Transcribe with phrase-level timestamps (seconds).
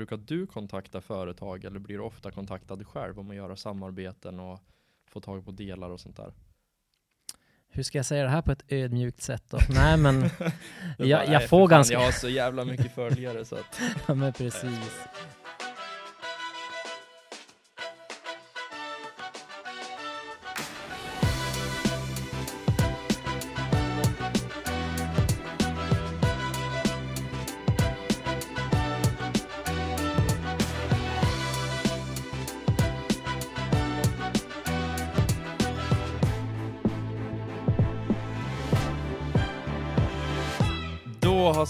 [0.00, 4.60] brukar du kontakta företag eller blir du ofta kontaktad själv om att göra samarbeten och
[5.08, 6.32] få tag på delar och sånt där?
[7.68, 9.58] Hur ska jag säga det här på ett ödmjukt sätt då?
[9.68, 10.28] Nej men, jag,
[10.98, 11.94] bara, jag "Nej, får ganska...
[11.94, 15.00] Jag har så jävla mycket följare så att Ja men precis.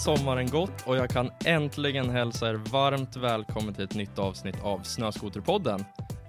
[0.01, 4.79] Sommaren gått och jag kan äntligen hälsa er varmt välkommen till ett nytt avsnitt av
[4.79, 5.85] Snöskoterpodden.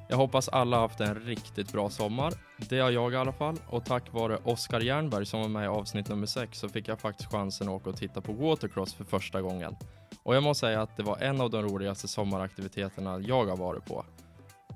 [0.09, 2.33] Jag hoppas alla haft en riktigt bra sommar.
[2.69, 5.67] Det har jag i alla fall och tack vare Oskar Jernberg som var med i
[5.67, 9.05] avsnitt nummer 6 så fick jag faktiskt chansen att åka och titta på watercross för
[9.05, 9.77] första gången.
[10.23, 13.85] Och jag måste säga att det var en av de roligaste sommaraktiviteterna jag har varit
[13.85, 14.05] på.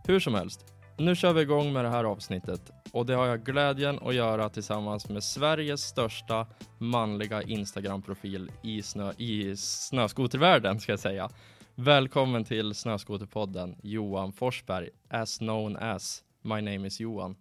[0.07, 3.45] Hur som helst, nu kör vi igång med det här avsnittet och det har jag
[3.45, 6.47] glädjen att göra tillsammans med Sveriges största
[6.79, 11.31] manliga Instagram-profil i, snö, i snöskotervärlden ska jag säga.
[11.75, 17.37] Välkommen till Snöskoterpodden Johan Forsberg, as known as My name is Johan.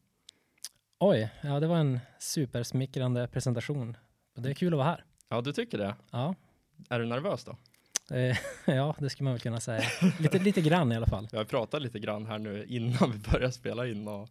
[0.99, 3.97] Oj, ja det var en supersmickrande presentation.
[4.35, 5.03] Det är kul att vara här.
[5.29, 5.95] Ja, du tycker det?
[6.11, 6.35] Ja,
[6.89, 7.57] Är du nervös då?
[8.11, 8.37] Eh,
[8.75, 9.83] ja det skulle man väl kunna säga.
[10.19, 11.27] Lite, lite grann i alla fall.
[11.31, 14.29] Jag har pratat lite grann här nu innan vi börjar spela in och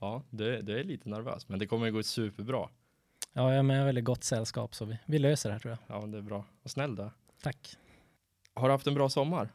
[0.00, 2.68] ja, du, du är lite nervös, men det kommer gå superbra.
[3.32, 5.76] Ja, jag är med i väldigt gott sällskap så vi, vi löser det här tror
[5.88, 6.00] jag.
[6.00, 6.44] Ja, det är bra.
[6.62, 7.10] Vad snäll du.
[7.42, 7.76] Tack.
[8.54, 9.52] Har du haft en bra sommar?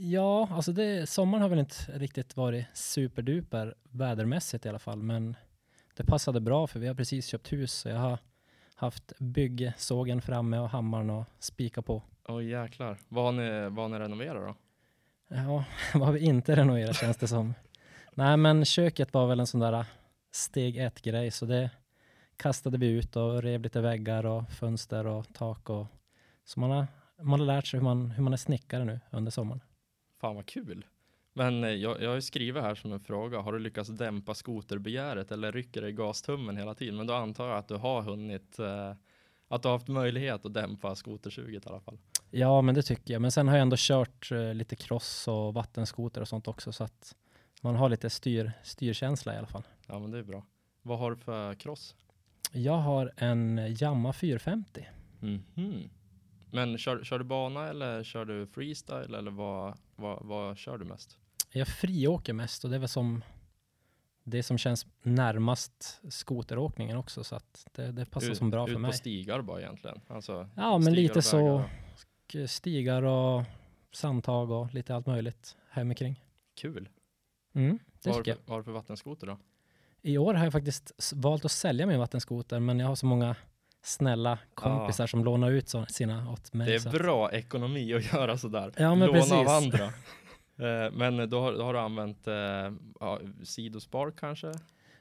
[0.00, 5.36] Ja, alltså det, sommaren har väl inte riktigt varit superduper vädermässigt i alla fall, men
[5.96, 8.18] det passade bra för vi har precis köpt hus så jag har
[8.74, 12.02] haft byggsågen framme och hammaren och spika på.
[12.28, 12.98] Åh jäklar.
[13.08, 14.54] Vad har ni, vad har ni renoverat då?
[15.36, 17.54] Ja, vad har vi inte renoverat känns det som.
[18.14, 19.84] Nej, men köket var väl en sån där
[20.30, 21.70] steg ett grej, så det
[22.36, 25.86] kastade vi ut och rev lite väggar och fönster och tak och
[26.44, 26.86] så man har,
[27.22, 29.60] man har lärt sig hur man, hur man är snickare nu under sommaren.
[30.20, 30.84] Fan vad kul.
[31.32, 33.38] Men eh, jag, jag har ju skrivit här som en fråga.
[33.38, 36.96] Har du lyckats dämpa skoterbegäret eller rycker det i gastummen hela tiden?
[36.96, 38.94] Men då antar jag att du har hunnit, eh,
[39.48, 41.98] att du har haft möjlighet att dämpa skotersuget i alla fall.
[42.30, 43.22] Ja, men det tycker jag.
[43.22, 46.84] Men sen har jag ändå kört eh, lite cross och vattenskoter och sånt också, så
[46.84, 47.14] att
[47.62, 49.62] man har lite styr, styrkänsla i alla fall.
[49.86, 50.42] Ja men det är bra.
[50.82, 51.94] Vad har du för cross?
[52.52, 54.88] Jag har en Yamaha 450.
[55.20, 55.90] Mhm.
[56.50, 60.84] Men kör, kör du bana eller kör du freestyle eller vad, vad, vad kör du
[60.84, 61.16] mest?
[61.52, 63.22] Jag friåker mest och det är väl som
[64.24, 68.72] det som känns närmast skoteråkningen också, så att det, det passar Ut- som bra ut
[68.72, 68.90] för mig.
[68.90, 70.00] på stigar bara egentligen?
[70.08, 71.64] Alltså, Ja, men lite så.
[72.28, 73.42] Och- K- Stigar och
[73.92, 76.22] sandtag och lite allt möjligt hemikring.
[76.60, 76.88] Kul.
[77.54, 78.38] Mm, det Vad har, tycker jag.
[78.46, 79.38] vad har du för vattenskoter då?
[80.02, 83.36] I år har jag faktiskt valt att sälja min vattenskoter, men jag har så många
[83.82, 86.70] snälla kompisar som lånar ut så, sina åt mig.
[86.72, 88.72] Det så är att- bra ekonomi att göra sådär.
[88.76, 89.48] Ja, men Låna av precis.
[89.48, 89.92] andra.
[90.60, 92.34] Eh, men då har, då har du använt eh,
[93.00, 94.52] ja, sidospar kanske?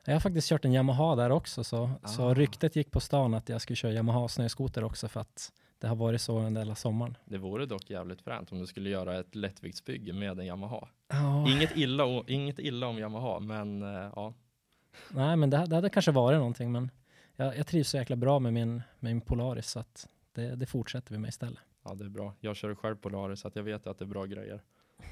[0.05, 2.33] Jag har faktiskt kört en Yamaha där också, så, så Ah.
[2.33, 5.95] ryktet gick på stan att jag skulle köra Yamaha snöskoter också för att det har
[5.95, 7.17] varit så under hela sommaren.
[7.25, 10.87] Det vore dock jävligt fränt om du skulle göra ett lättviktsbygge med en Yamaha.
[11.07, 14.33] Ja, Inget, illa, o- inget illa om Yamaha, men eh, ja.
[15.11, 16.91] nej, men det, det hade kanske varit någonting, men
[17.35, 18.83] jag, jag trivs så jäkla bra med min, med
[19.13, 21.59] min Polaris, så att det, det fortsätter vi med istället.
[21.83, 22.33] Ja, det är bra.
[22.39, 24.61] Jag kör själv Polaris så att jag vet att det är bra grejer.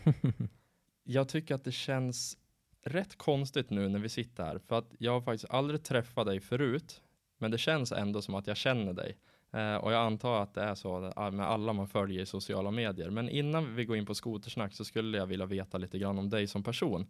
[1.04, 2.38] Jag tycker att det känns
[2.84, 6.40] rätt konstigt nu när vi sitter här, för att jag har faktiskt aldrig träffat dig
[6.40, 7.02] förut,
[7.38, 9.18] men det känns ändå som att jag känner dig.
[9.56, 12.72] Eh, och jag antar att det är så eh, med alla man följer i sociala
[12.72, 13.10] medier.
[13.10, 16.30] Men innan vi går in på skotersnack så skulle jag vilja veta lite grann om
[16.30, 17.08] dig som person.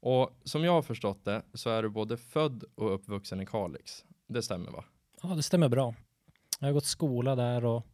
[0.00, 4.04] Och som jag har förstått det så är du både född och uppvuxen i Kalix.
[4.26, 4.84] Det stämmer va?
[5.22, 5.94] Ja, det stämmer bra.
[6.60, 7.86] Jag har gått skola där och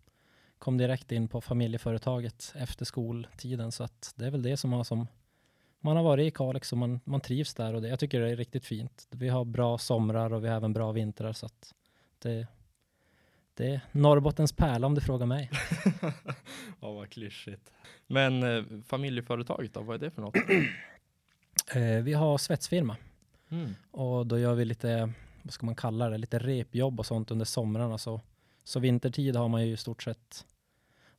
[0.59, 4.85] kom direkt in på familjeföretaget efter skoltiden, så att det är väl det som har
[4.85, 5.07] som
[5.81, 8.31] man har varit i Kalix och man, man trivs där och det, jag tycker det
[8.31, 9.09] är riktigt fint.
[9.11, 11.75] Vi har bra somrar och vi har även bra vintrar så att
[12.19, 12.47] det,
[13.59, 15.51] det är Norrbottens pärla om du frågar mig.
[16.81, 17.73] ja, vad klyschigt.
[18.07, 20.37] Men eh, familjeföretaget då, vad är det för något?
[21.75, 22.97] Eh, vi har svetsfirma
[23.51, 23.75] Mm.
[23.91, 25.13] och då gör vi lite,
[25.43, 27.99] vad ska man kalla det, lite repjobb och sånt under somrarna.
[27.99, 28.21] Så,
[28.65, 30.47] så vintertid har man ju i stort sett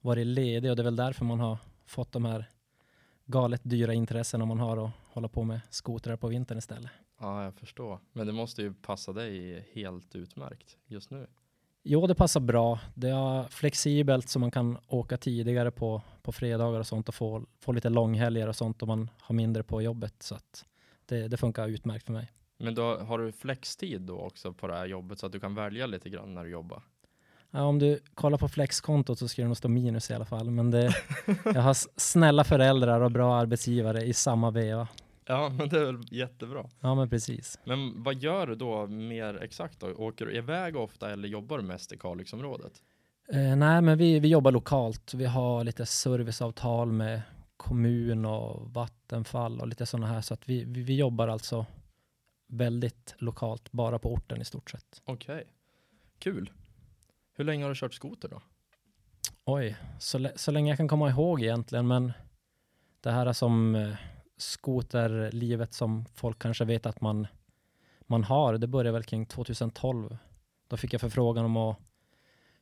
[0.02, 2.46] varit ledig och det är väl därför man har fått de här
[3.26, 6.92] galet dyra intressen om man har att hålla på med skotrar på vintern istället.
[7.20, 8.00] Ja, jag förstår.
[8.14, 11.28] Men det måste ju passa dig helt utmärkt just nu.
[11.92, 12.80] Jo, det passar bra.
[12.94, 17.44] Det är flexibelt så man kan åka tidigare på, på fredagar och sånt och få,
[17.60, 20.14] få lite långhelger och sånt om man har mindre på jobbet.
[20.20, 20.38] Så
[21.06, 22.32] det, det funkar utmärkt för mig.
[22.58, 25.56] Men då har du flextid då också på det här jobbet så att du kan
[25.56, 26.82] välja lite grann när du jobbar?
[27.52, 30.52] Ja, om du kollar på flexkontot så ska det nog stå minus i alla fall.
[30.52, 30.96] Men det,
[31.46, 34.88] jag har snälla föräldrar och bra arbetsgivare i samma veva.
[35.30, 36.70] Ja, men det är väl jättebra.
[36.80, 37.60] Ja, men precis.
[37.64, 39.88] Men vad gör du då mer exakt då?
[39.88, 42.82] Åker du iväg ofta eller jobbar du mest i Kalixområdet?
[43.34, 45.14] Eh, nej, men vi, vi jobbar lokalt.
[45.14, 47.22] Vi har lite serviceavtal med
[47.58, 50.22] kommun och Vattenfall och lite sådana här.
[50.22, 51.66] Så att vi, vi, vi jobbar alltså
[52.48, 55.02] väldigt lokalt, bara på orten i stort sett.
[55.06, 55.48] Okej,
[56.20, 56.52] kul.
[57.34, 58.42] Hur länge har du kört skoter då?
[59.46, 62.14] Oj, så, så länge jag kan komma ihåg egentligen, men
[63.02, 63.96] det här är som eh,
[64.42, 67.28] skoterlivet som folk kanske vet att man,
[68.02, 70.18] man har, det började väl kring 2012.
[70.68, 71.78] Då fick jag förfrågan om att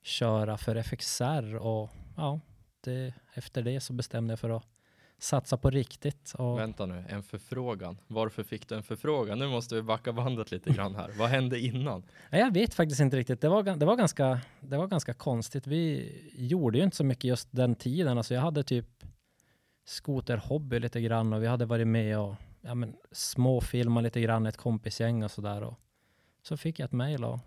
[0.02, 2.40] köra för FXR och ja,
[2.82, 4.64] det, efter det så bestämde jag för att
[5.18, 6.34] satsa på riktigt.
[6.38, 7.98] Och, Vänta nu, en förfrågan.
[8.08, 9.40] Varför fick du en förfrågan?
[9.40, 11.12] Nu måste vi backa bandet lite grann här.
[11.18, 12.04] Vad hände innan?
[12.30, 13.42] Nej, jag vet faktiskt inte riktigt.
[13.42, 15.68] Det var, det, var ganska, det var ganska konstigt.
[15.68, 18.18] Vi gjorde ju inte så mycket just den tiden.
[18.18, 19.04] Alltså jag hade typ
[19.88, 24.58] skoterhobby lite grann och vi hade varit med och ja, men, småfilmat lite grann, ett
[24.58, 25.64] kompisgäng och sådär.
[25.64, 25.80] Och
[26.42, 27.40] så fick jag ett mejl och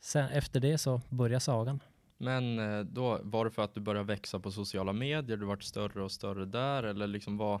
[0.00, 1.82] sen efter det så började sagan.
[2.18, 5.62] Men eh, då var det för att du började växa på sociala medier, du vart
[5.62, 7.60] större och större där eller liksom vad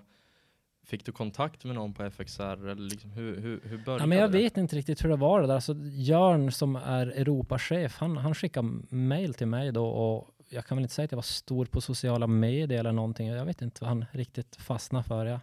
[0.84, 4.18] Fick du kontakt med någon på FXR eller liksom hur, hur, hur började Ja, men
[4.18, 4.38] jag det?
[4.38, 5.54] vet inte riktigt hur det var det där.
[5.54, 10.76] Alltså, Jörn som är Europachef, han, han skickade mejl till mig då och jag kan
[10.76, 13.28] väl inte säga att jag var stor på sociala medier eller någonting.
[13.28, 15.26] Jag vet inte vad han riktigt fastnade för.
[15.26, 15.40] Jag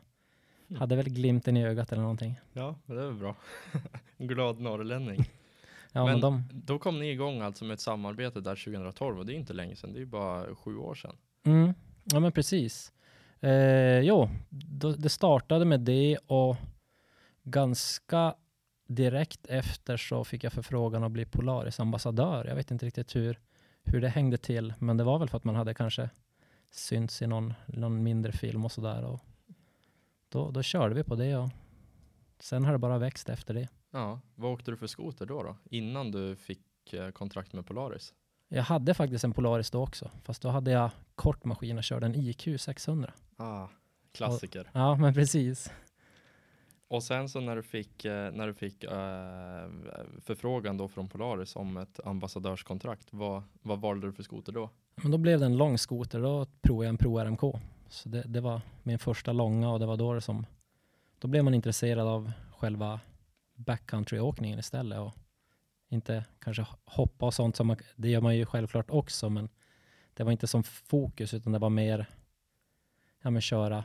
[0.70, 0.80] Mm.
[0.80, 2.40] hade väl glimten i ögat eller någonting.
[2.54, 3.36] Ja, det väl bra.
[4.18, 5.26] Glad norrlänning.
[5.92, 9.26] Ja, men, Men- de, Då kom ni igång alltså med ett samarbete där 2012 och
[9.26, 11.16] det är inte länge sedan, det är bara sju år sedan.
[11.44, 11.74] mm,
[12.04, 12.92] ja men precis.
[13.42, 16.56] Eh, jo, då, det startade med det och
[17.44, 18.36] ganska
[18.88, 22.46] direkt efter så fick jag förfrågan att bli Polaris ambassadör.
[22.46, 23.40] Jag vet inte riktigt hur,
[23.89, 26.09] hur det hängde till, men det var väl för att man hade kanske
[26.71, 29.06] synts i någon, någon mindre film och sådär.
[29.06, 29.21] Och
[30.30, 31.50] då, då körde vi på det och
[32.39, 33.69] sen har det bara växt efter det.
[33.91, 35.57] Ja, vad åkte du för skoter då då?
[35.69, 38.13] Innan du fick eh, kontrakt med Polaris?
[38.47, 42.06] Jag hade faktiskt en Polaris då också, fast då hade jag kort maskin och körde
[42.06, 43.13] en IQ 600.
[43.38, 43.68] Ah,
[44.12, 44.69] klassiker.
[44.74, 45.71] Ja, men precis.
[46.89, 48.91] Och sen så när du fick, eh, när du fick eh,
[50.21, 54.69] förfrågan då från Polaris om ett ambassadörskontrakt, vad, vad valde du för skoter då?
[54.95, 56.21] Men då blev det en lång skoter.
[56.21, 57.41] Då provade jag en Pro RMK.
[57.89, 60.45] Så det, det var min första långa och det var då det som...
[61.19, 63.00] Då blev man intresserad av själva
[63.56, 65.13] backcountry-åkningen istället och
[65.89, 69.50] inte kanske hoppa och sånt som man, det gör man ju självklart också men
[70.13, 72.06] det var inte som fokus utan det var mer
[73.21, 73.83] ja men köra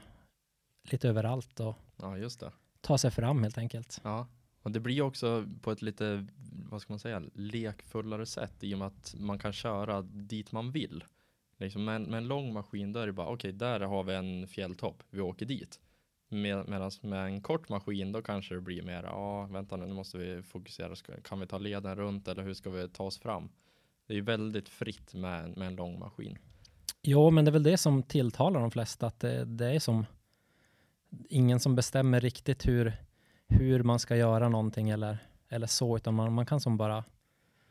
[0.90, 2.52] lite överallt och Ja, just det.
[2.84, 4.00] Ta sig fram helt enkelt.
[4.04, 4.26] Ja,
[4.62, 6.26] och det blir också på ett lite,
[6.70, 10.70] vad ska man säga, lekfullare sätt i och med att man kan köra dit man
[10.70, 11.04] vill.
[11.58, 14.14] Liksom med, en- med en lång maskin där är det bara, okej, där har vi
[14.14, 15.81] en fjälltopp, vi åker dit.
[16.28, 19.94] Med, Medan med en kort maskin då kanske det blir mer, ja, vänta nu, nu
[19.94, 23.19] måste vi fokusera, Ska, kan vi ta leden runt eller hur ska vi ta oss
[23.19, 23.48] fram?
[24.06, 26.38] Det är väldigt fritt med, med en lång maskin.
[27.02, 30.06] Jo, men det är väl det som tilltalar de flesta, att det, det är som
[31.28, 32.92] ingen som bestämmer riktigt hur,
[33.49, 35.18] hur man ska göra någonting eller,
[35.49, 37.04] eller så, utan man, man kan som bara...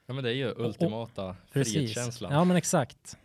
[0.06, 1.74] Ja men det är ju ultimata Precis.
[1.74, 2.34] frihetskänslan.
[2.34, 3.18] Ja, men exakt.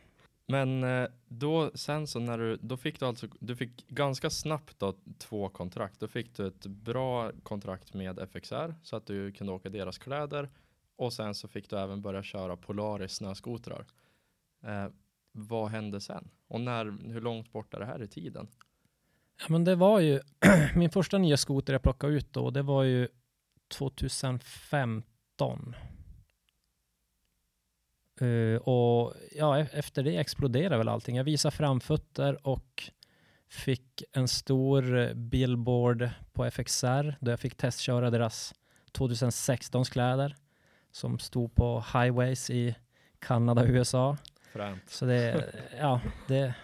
[0.46, 4.78] Men eh, då sen så när du, då fick du alltså, du fick ganska snabbt
[4.78, 6.00] då två kontrakt.
[6.00, 10.48] Då fick du ett bra kontrakt med FXR så att du kunde åka deras kläder
[10.96, 13.86] och sen så fick du även börja köra Polaris snöskotrar.
[14.64, 14.86] Eh,
[15.32, 16.30] vad hände sen?
[16.48, 18.48] Och när, hur långt bort är det här i tiden?
[19.40, 20.20] Ja, men det var ju
[20.74, 23.08] min första nya skoter jag plockade ut då, det var ju
[23.68, 25.74] 2015.
[28.20, 31.16] Eh, och ja, e- efter det exploderade väl allting.
[31.16, 32.90] Jag visade framfötter och
[33.48, 38.54] fick en stor eh, billboard på FXR där jag fick testköra deras
[38.92, 40.36] 2016 kläder
[40.92, 42.74] som stod på highways i
[43.18, 44.16] Kanada och USA.
[44.52, 44.90] Fränt.
[44.90, 45.44] Så det,
[45.78, 46.54] ja, det,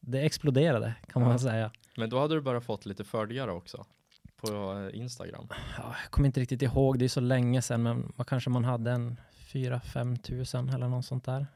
[0.00, 1.38] det exploderade kan man Ja.
[1.38, 1.70] säga.
[1.96, 3.84] Men då hade du bara fått lite följare också
[4.36, 5.46] på Instagram.
[5.78, 8.64] Ja, jag kommer inte riktigt ihåg, det är så länge sedan, men vad kanske man
[8.64, 9.20] hade en
[9.52, 11.46] 4-5 tusen eller något sånt där.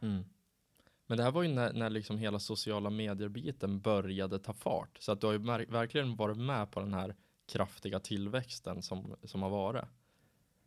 [1.07, 4.97] Men det här var ju när, när liksom hela sociala medier-biten började ta fart.
[5.01, 7.15] Så att du har ju verkligen varit med på den här
[7.53, 9.85] kraftiga tillväxten som, som har varit.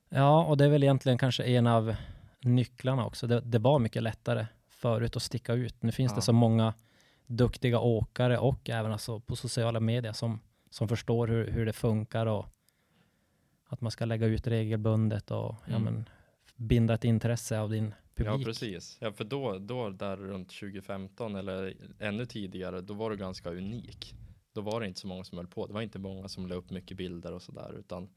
[0.09, 1.95] Ja, och det är väl egentligen kanske en av
[2.41, 3.27] nycklarna också.
[3.27, 5.83] Det, det var mycket lättare förut att sticka ut.
[5.83, 6.15] Nu finns Ja.
[6.15, 6.73] det så många
[7.27, 10.39] duktiga åkare och även alltså på sociala medier som,
[10.69, 12.45] som förstår hur, hur det funkar och
[13.65, 15.83] att man ska lägga ut regelbundet och ja, Mm.
[15.83, 16.09] men,
[16.55, 18.33] binda ett intresse av din publik.
[18.41, 18.97] Ja, precis.
[19.01, 24.15] Ja, för då, då där runt 2015 eller ännu tidigare, då var du ganska unik.
[24.53, 25.67] Då var det inte så många som höll på.
[25.67, 28.09] Det var inte många som la upp mycket bilder och sådär, utan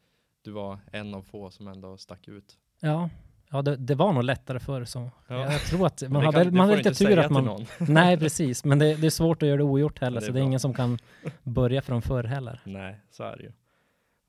[0.42, 2.58] du var en av få som ändå stack ut.
[2.80, 3.10] Ja,
[3.50, 4.84] ja det, det var nog lättare förr.
[4.84, 5.10] Så.
[5.28, 5.52] Ja.
[5.52, 7.44] Jag tror att man hade, man hade lite tur att man...
[7.44, 7.66] någon.
[7.88, 8.64] Nej, precis.
[8.64, 10.60] Men det, det är svårt att göra det ogjort heller, Det så det är ingen
[10.60, 10.98] som kan
[11.42, 12.60] börja från förr heller.
[12.64, 13.52] Nej, så är det ju.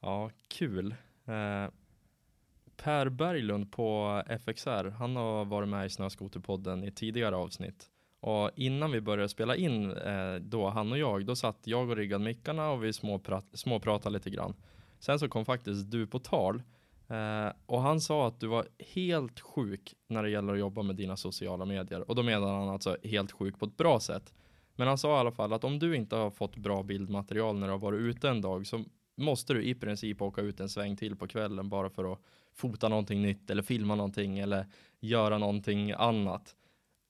[0.01, 0.95] Ja, kul.
[1.25, 1.71] Eh,
[2.77, 7.89] per Berglund på FXR, han har varit med i Snöskoterpodden i tidigare avsnitt.
[8.19, 11.95] Och innan vi började spela in eh, då, han och jag, då satt jag och
[11.95, 14.53] riggade mickarna och vi småprat, småpratade lite grann.
[14.99, 16.61] Sen så kom faktiskt du på tal
[17.07, 20.95] eh, och han sa att du var helt sjuk när det gäller att jobba med
[20.95, 22.09] dina sociala medier.
[22.09, 24.33] Och då menar han alltså helt sjuk på ett bra sätt.
[24.75, 27.67] Men han sa i alla fall att om du inte har fått bra bildmaterial när
[27.67, 28.83] du har varit ute en dag så
[29.17, 32.19] måste du i princip åka ut en sväng till på kvällen bara för att
[32.53, 34.65] fota någonting nytt eller filma någonting eller
[34.99, 36.55] göra någonting annat.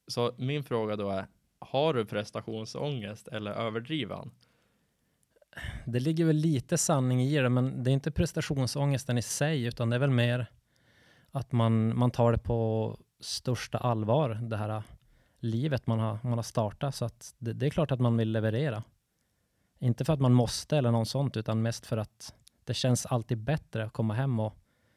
[0.07, 1.27] Så min fråga då är,
[1.59, 4.31] har du prestationsångest eller överdriver han?
[5.85, 9.89] Det ligger väl lite sanning i det, men det är inte prestationsångesten i sig, utan
[9.89, 10.47] det är väl mer
[11.31, 14.83] att man, man tar det på största allvar, det här
[15.39, 16.95] livet man har, man har startat.
[16.95, 18.83] Så att det, det är klart att man vill leverera.
[19.79, 22.33] Inte för att man måste eller något sånt, utan mest för att
[22.63, 24.53] det känns alltid bättre att komma hem och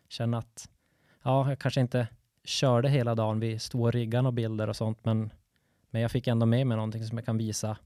[0.09, 0.71] känna att
[1.23, 2.09] ja, jag kanske inte
[2.45, 3.41] körde hela dagen.
[3.41, 5.33] Vi stod och riggade och bilder och sånt, men,
[5.91, 7.77] men jag fick ändå med mig någonting som jag kan visa,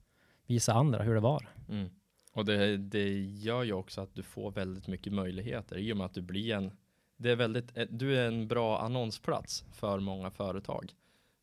[0.46, 1.48] visa andra hur det var.
[1.68, 1.90] Mm.
[2.34, 6.06] Och det, det gör ju också att du får väldigt mycket möjligheter i och med
[6.06, 6.72] att du blir en,
[7.16, 10.92] det är väldigt, eh, du är en bra annonsplats för många företag.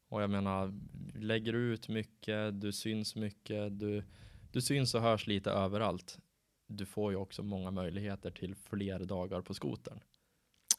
[0.10, 0.74] Och jag menar,
[1.16, 4.04] lägger du ut mycket, du syns mycket, du,
[4.52, 6.20] du syns och hörs lite överallt.
[6.68, 10.00] Du får ju också många möjligheter till fler dagar på skotern.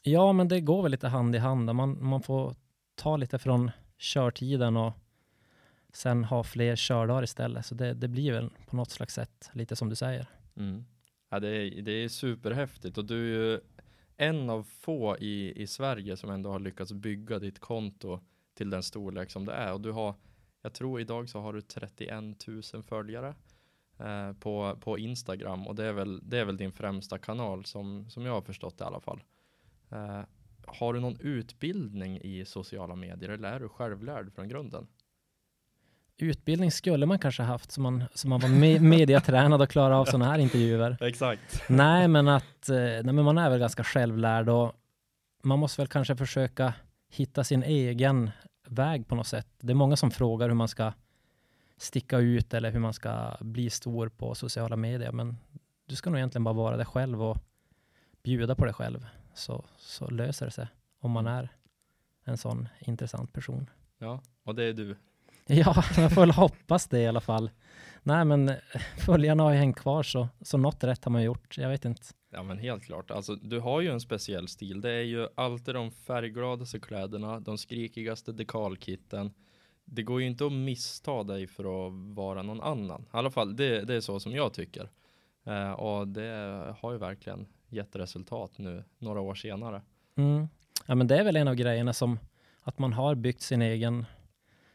[0.03, 1.75] Ja, men det går väl lite hand i hand.
[1.75, 2.55] Man, man får
[2.95, 4.93] ta lite från körtiden och
[5.93, 7.65] sen ha fler kördagar istället.
[7.65, 10.27] Så det, det blir väl på något slags sätt lite som du säger.
[10.55, 10.85] Mm.
[11.29, 13.59] Ja, det, är, det är superhäftigt och du är ju
[14.17, 18.19] en av få i, i Sverige som ändå har lyckats bygga ditt konto
[18.53, 19.73] till den storlek som det är.
[19.73, 20.15] Och du har,
[20.61, 23.35] jag tror idag så har du 31 000 följare
[23.97, 28.09] eh, på, på Instagram och det är, väl, det är väl din främsta kanal som,
[28.09, 29.23] som jag har förstått det i alla fall.
[29.89, 30.21] Eh,
[30.65, 34.87] har du någon utbildning i sociala medier eller är du självlärd från grunden?
[36.17, 40.05] Utbildning skulle man kanske haft så man, så man var me mediatränad och klarade av
[40.05, 40.97] sådana här intervjuer.
[41.01, 41.63] Exakt.
[41.69, 44.73] Nej, men att eh, nej, men man är väl ganska självlärd och
[45.43, 46.73] man måste väl kanske försöka
[47.09, 48.31] hitta sin egen
[48.67, 49.47] väg på något sätt.
[49.59, 50.93] Det är många som frågar hur man ska
[51.77, 55.37] sticka ut eller hur man ska bli stor på sociala medier, men
[55.85, 57.37] du ska nog egentligen bara vara dig själv och
[58.23, 60.67] bjuda på dig själv så, så löser det sig
[60.99, 61.49] om man är
[62.23, 63.69] en sån intressant person.
[63.97, 64.95] Ja, och det är du.
[65.47, 67.49] Ja, jag får väl hoppas det i alla fall.
[68.03, 68.55] Nej, men eh,
[69.05, 71.57] följarna har ju hängt kvar så, så något rätt har man gjort.
[71.57, 72.01] Jag vet inte.
[72.31, 73.11] Ja men helt klart.
[73.11, 74.81] Alltså du har ju en speciell stil.
[74.81, 79.33] Det är ju alltid de färggladaste kläderna, de skrikigaste dekalkitten.
[79.85, 83.01] Det går ju inte att missta dig för att vara någon annan.
[83.01, 84.89] I alla fall, det, det är så som jag tycker.
[85.45, 89.81] Eh, och det har ju verkligen gett resultat nu, några år senare.
[90.15, 90.47] Mm.
[90.85, 92.19] Ja, men det är väl en av grejerna som
[92.61, 94.05] att man har byggt sin egen,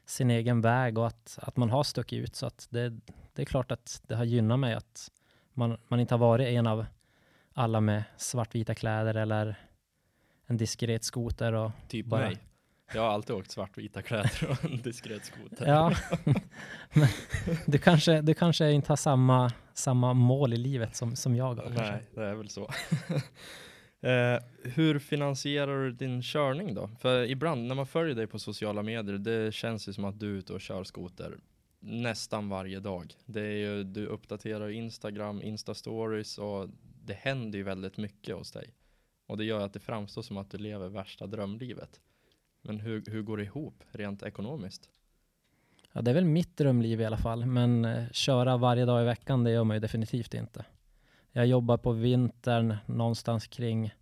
[0.08, 2.36] sin egen väg och att, att man har stuckit ut.
[2.36, 2.88] Så att det,
[3.32, 5.10] det är klart att det har gynnat mig att
[5.54, 6.86] man, man inte har varit en av
[7.52, 9.56] alla med svartvita kläder eller
[10.46, 11.52] en diskret skoter.
[11.52, 12.38] Och, Typ Bara- mig.
[12.94, 15.66] Jag har alltid åkt svartvita kläder och en diskret skoter.
[15.66, 15.92] ja,
[16.92, 17.08] men
[17.66, 21.70] du kanske, du kanske inte har samma, samma mål i livet som, som jag har.
[21.70, 22.70] Nej, det är väl så
[24.00, 26.90] eh, hur finansierar du din körning då?
[27.00, 30.34] För ibland när man följer dig på sociala medier, det känns ju som att du
[30.34, 31.38] är ute och kör skoter
[31.80, 33.14] nästan varje dag.
[33.24, 36.70] Det är ju, du uppdaterar Instagram, Insta-stories och
[37.04, 38.74] det händer ju väldigt mycket hos dig.
[39.26, 42.00] Och det gör att det framstår som att du lever värsta drömlivet.
[42.62, 44.90] Men hur, hur går det ihop rent ekonomiskt?
[45.92, 49.04] Ja, det är väl mitt drömliv i alla fall, men eh, köra varje dag i
[49.04, 50.64] veckan, det gör man ju definitivt inte.
[51.38, 53.94] Jag jobbar på vintern någonstans kring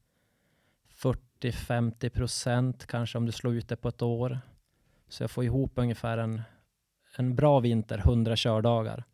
[0.95, 4.40] 40-50 procent kanske om du slår ut det på ett år.
[5.09, 6.43] Så jag får ihop ungefär en,
[7.16, 9.05] en bra vinter, 100 kördagar.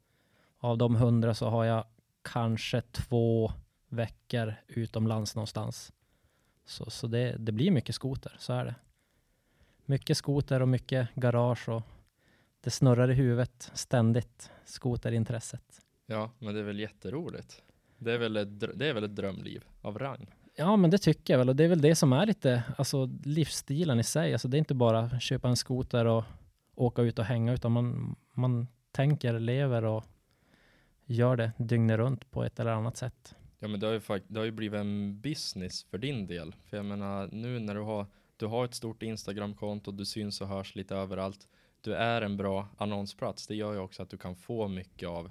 [0.58, 1.84] Av de 100 så har jag
[2.22, 3.52] kanske två
[3.88, 5.92] veckor utomlands någonstans.
[6.64, 8.74] Så, så det, det blir mycket skoter, så är det.
[9.84, 11.82] mycket skoter och mycket garage och
[12.60, 15.80] det snurrar i huvudet ständigt, skoterintresset.
[16.06, 17.62] Ja, men det är väl jätteroligt.
[18.04, 20.26] Det är väl ett, det är väl ett drömliv av rang.
[20.56, 23.10] Ja, men det tycker jag väl och det är väl det som är lite, alltså
[23.24, 24.32] livsstilen i sig.
[24.32, 26.24] Alltså det är inte bara köpa en skoter och
[26.74, 30.04] åka ut och hänga utan man, man tänker, lever och
[31.04, 33.34] gör det dygnet runt på ett eller annat sätt.
[33.58, 36.54] Ja, men det har ju, det har ju blivit en business för din del.
[36.64, 38.06] För jag menar, nu när du har,
[38.36, 41.48] du har ett stort Instagramkonto, du syns och hörs lite överallt.
[41.80, 43.46] Du är en bra annonsplats.
[43.46, 45.30] Det gör ju också att du kan få mycket av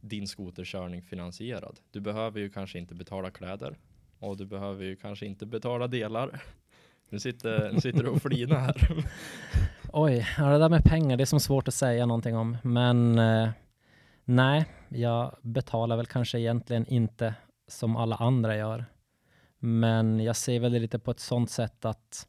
[0.00, 1.80] din skoterkörning finansierad.
[1.90, 3.76] Du behöver ju kanske inte betala kläder
[4.18, 6.42] och du behöver ju kanske inte betala delar.
[7.08, 9.04] Nu sitter, nu sitter du och flinar här.
[9.92, 12.56] Oj, ja, det där med pengar, det är som svårt att säga någonting om.
[12.62, 13.50] Men eh,
[14.24, 17.34] nej, jag betalar väl kanske egentligen inte
[17.68, 18.84] som alla andra gör.
[19.58, 22.26] Men jag ser väl det lite på ett sånt sätt att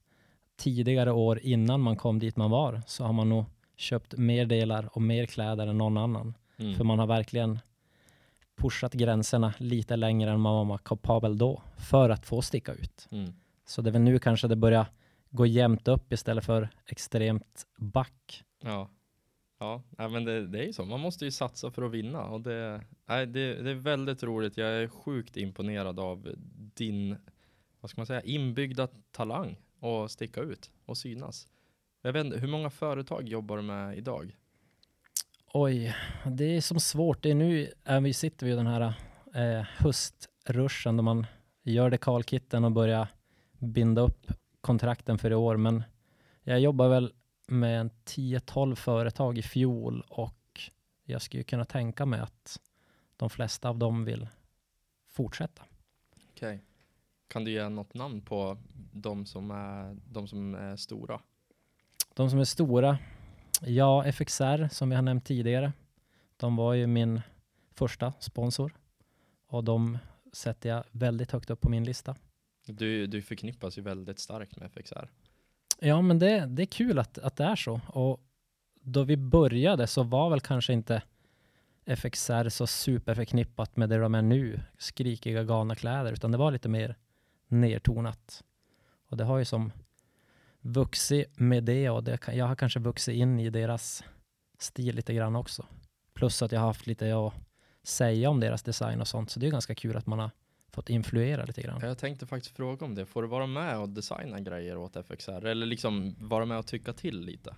[0.58, 3.46] tidigare år innan man kom dit man var så har man nog
[3.78, 6.34] köpt mer delar och mer kläder än någon annan.
[6.62, 6.76] Mm.
[6.76, 7.60] För man har verkligen
[8.56, 13.08] pushat gränserna lite längre än man var kapabel då för att få sticka ut.
[13.12, 13.34] Mm.
[13.66, 14.86] Så det är väl nu kanske det börjar
[15.30, 18.44] gå jämnt upp istället för extremt back.
[18.64, 18.90] Ja,
[19.98, 20.86] ja men det, det är ju så.
[20.86, 24.58] Man måste ju satsa för att vinna och det, nej, det, det är väldigt roligt.
[24.58, 26.36] Jag är sjukt imponerad av
[26.76, 27.16] din,
[27.80, 31.48] vad ska man säga, inbyggda talang och sticka ut och synas.
[32.02, 34.36] Jag vet inte, hur många företag jobbar du med idag?
[35.54, 37.24] Oj, det är som svårt.
[37.24, 38.94] Det är nu är vi sitter vi i den här
[39.34, 41.26] eh, höstruschen då man
[41.64, 43.08] gör dekalkitten och börjar
[43.60, 44.32] binda upp
[44.62, 45.58] kontrakten för i år.
[45.58, 45.84] Men
[46.44, 47.14] jag jobbar väl
[47.48, 50.60] med en 10-12 företag i fjol och
[51.04, 52.60] jag skulle kunna tänka mig att
[53.18, 54.28] de flesta av dem vill
[55.10, 55.64] fortsätta.
[56.32, 56.62] Okej.
[57.28, 58.58] Kan du ge något namn på
[58.94, 61.22] de som är, de som är stora?
[62.14, 62.98] De som är stora,
[63.66, 65.74] ja, FXR som vi har nämnt tidigare.
[66.38, 67.22] De var ju min
[67.74, 68.74] första sponsor
[69.48, 69.98] och de
[70.34, 72.16] sätter jag väldigt högt upp på min lista.
[72.66, 75.10] Du, du förknippas ju väldigt starkt med FXR.
[75.80, 77.82] Ja, men det, det är kul att, att det är så.
[77.88, 78.22] Och
[78.82, 81.02] då vi började så var väl kanske inte
[81.86, 86.70] FXR så superförknippat med det de är nu, skrikiga galna kläder, utan det var lite
[86.70, 86.96] mer
[87.48, 88.44] nertonat.
[89.10, 89.72] Och det har ju som
[90.62, 94.04] vuxit med det och det, jag har kanske vuxit in i deras
[94.60, 95.66] stil lite grann också.
[96.14, 97.34] Plus att jag har haft lite att
[97.84, 100.32] säga om deras design och sånt, så det är ganska kul att man har
[100.72, 101.80] fått influera lite grann.
[101.82, 103.06] Jag tänkte faktiskt fråga om det.
[103.06, 105.46] Får du vara med och designa grejer åt FXR?
[105.46, 107.56] Eller liksom vara med och tycka till lite?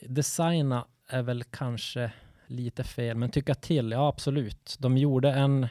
[0.00, 2.12] designa är väl kanske
[2.46, 4.76] lite fel, men tycka till, ja absolut.
[4.78, 5.68] De gjorde en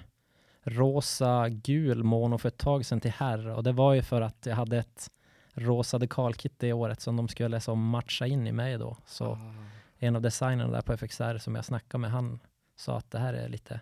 [0.64, 4.46] rosa gul mono för ett tag sedan till herr och det var ju för att
[4.46, 5.12] jag hade ett
[5.54, 8.98] rosa dekalkit det året som de skulle som matcha in i mig då.
[9.06, 9.54] Så Ah.
[10.00, 12.40] en av designerna där på FXR som jag snackade med, han
[12.76, 13.80] sa att det här är lite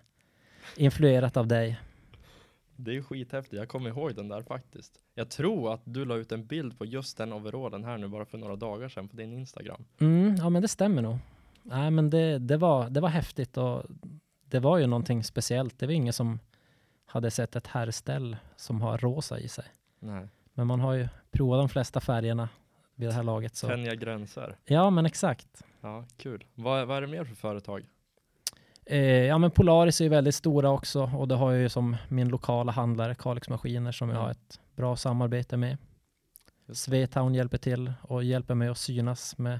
[0.77, 1.79] influerat av dig.
[2.75, 4.99] Det är skithäftigt, jag kommer ihåg den där faktiskt.
[5.13, 8.25] Jag tror att du la ut en bild på just den overallen här nu bara
[8.25, 9.85] för några dagar sedan på din Instagram.
[9.99, 11.17] Mm, ja men det stämmer nog.
[11.63, 13.83] Nej men det, det, var, det var häftigt och
[14.45, 15.79] det var ju någonting speciellt.
[15.79, 16.39] Det var ingen som
[17.05, 19.65] hade sett ett herrställ som har rosa i sig.
[19.99, 20.27] Nej.
[20.57, 22.49] Men man har ju provat de flesta färgerna
[22.95, 23.55] vid det här laget.
[23.55, 23.67] Så.
[23.67, 24.57] Tänja gränser.
[24.65, 25.63] Ja men exakt.
[25.81, 26.43] Ja, kul.
[26.55, 27.85] Vad, vad är det mer för företag?
[28.85, 31.95] Eh, ja men Polaris är ju väldigt stora också och det har jag ju som
[32.09, 34.23] min lokala handlare Kalix Maskiner som jag Mm.
[34.25, 35.77] har ett bra samarbete med.
[36.73, 39.59] Svetown hjälper till och hjälper mig att synas med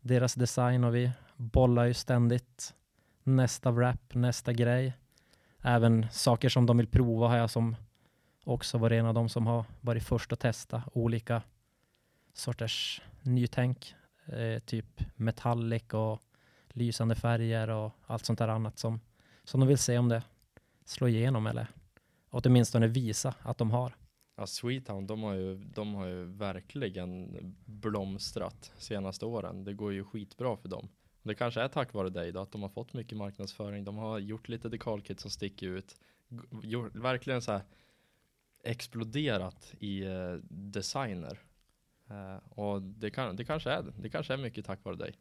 [0.00, 2.74] deras design och vi bollar ju ständigt
[3.22, 4.92] nästa wrap, nästa grej.
[5.62, 7.76] Även saker som de vill prova har jag som
[8.44, 11.42] också varit en av de som har varit först att testa olika
[12.32, 13.94] sorters nytänk.
[14.26, 16.22] Eh, typ metallic och
[16.68, 19.00] lysande färger och allt sånt där annat som,
[19.44, 20.22] som de vill se om det
[20.84, 21.66] slår igenom eller
[22.30, 23.96] åtminstone visa att de har.
[24.36, 29.64] Ja, Sweetown, de har, ju, de har ju verkligen blomstrat senaste åren.
[29.64, 30.88] Det går ju skitbra för dem.
[31.22, 33.84] Det kanske är tack vare dig då, att de har fått mycket marknadsföring.
[33.84, 35.96] De har gjort lite dekalkit som sticker ut.
[36.28, 37.62] G- Gjort, verkligen så här
[38.62, 41.38] exploderat i eh, designer.
[42.10, 45.14] Eh, och det, kan, det, kanske är, det kanske är mycket tack vare dig.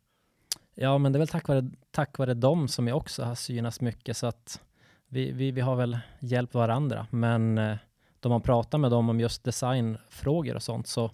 [0.76, 3.82] Ja, men det är väl tack vare, tack vare dem som jag också har synats
[3.82, 4.62] mycket så att
[5.08, 7.08] vi, vi, vi har väl hjälpt varandra.
[7.10, 7.78] Men eh,
[8.20, 11.12] då man pratar med dem om just designfrågor och sånt så,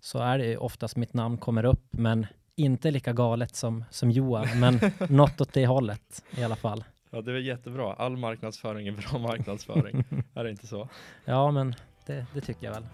[0.00, 4.60] så är det oftast mitt namn kommer upp, men inte lika galet som, som Johan,
[4.60, 6.84] men något åt det hållet i alla fall.
[7.14, 7.92] Ja, det är jättebra.
[7.92, 10.04] All marknadsföring är bra marknadsföring.
[10.34, 10.88] är det inte så?
[11.24, 11.74] Ja, men
[12.06, 12.84] det, det tycker jag väl.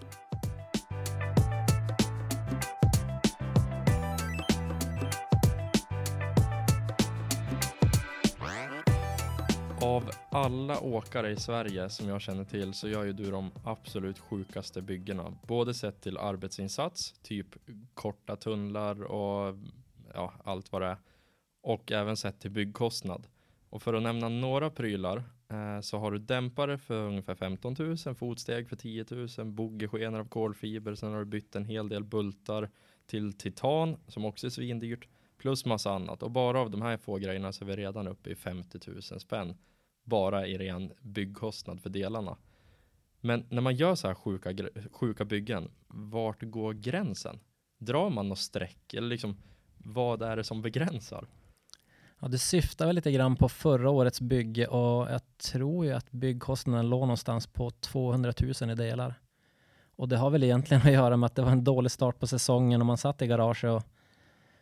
[9.81, 14.19] Av alla åkare i Sverige som jag känner till så gör ju du de absolut
[14.19, 15.37] sjukaste byggena.
[15.47, 17.47] Både sett till arbetsinsats, typ
[17.93, 19.55] korta tunnlar och
[20.13, 20.97] ja, allt vad det är.
[21.63, 23.27] Och även sett till byggkostnad.
[23.71, 28.15] Och för att nämna några prylar eh, så har du dämpare för ungefär 15 000,
[28.15, 29.05] fotsteg för 10
[29.37, 32.69] 000, boggeskenor av kolfiber, sen har du bytt en hel del bultar
[33.05, 35.07] till titan som också är svindyrt,
[35.37, 36.23] plus massa annat.
[36.23, 39.01] Och bara av de här få grejerna så är vi redan uppe i 50 000
[39.01, 39.57] spänn
[40.03, 42.37] bara i ren byggkostnad för delarna.
[43.21, 44.53] Men när man gör så här sjuka,
[44.91, 47.39] sjuka byggen, vart går gränsen?
[47.77, 49.37] Drar man något streck eller liksom
[49.77, 51.27] vad är det som begränsar?
[52.21, 56.11] Ja, det syftar väl lite grann på förra årets bygge och jag tror ju att
[56.11, 59.13] byggkostnaden låg någonstans på 200 000 i delar.
[59.95, 62.27] Och det har väl egentligen att göra med att det var en dålig start på
[62.27, 63.83] säsongen och man satt i garaget och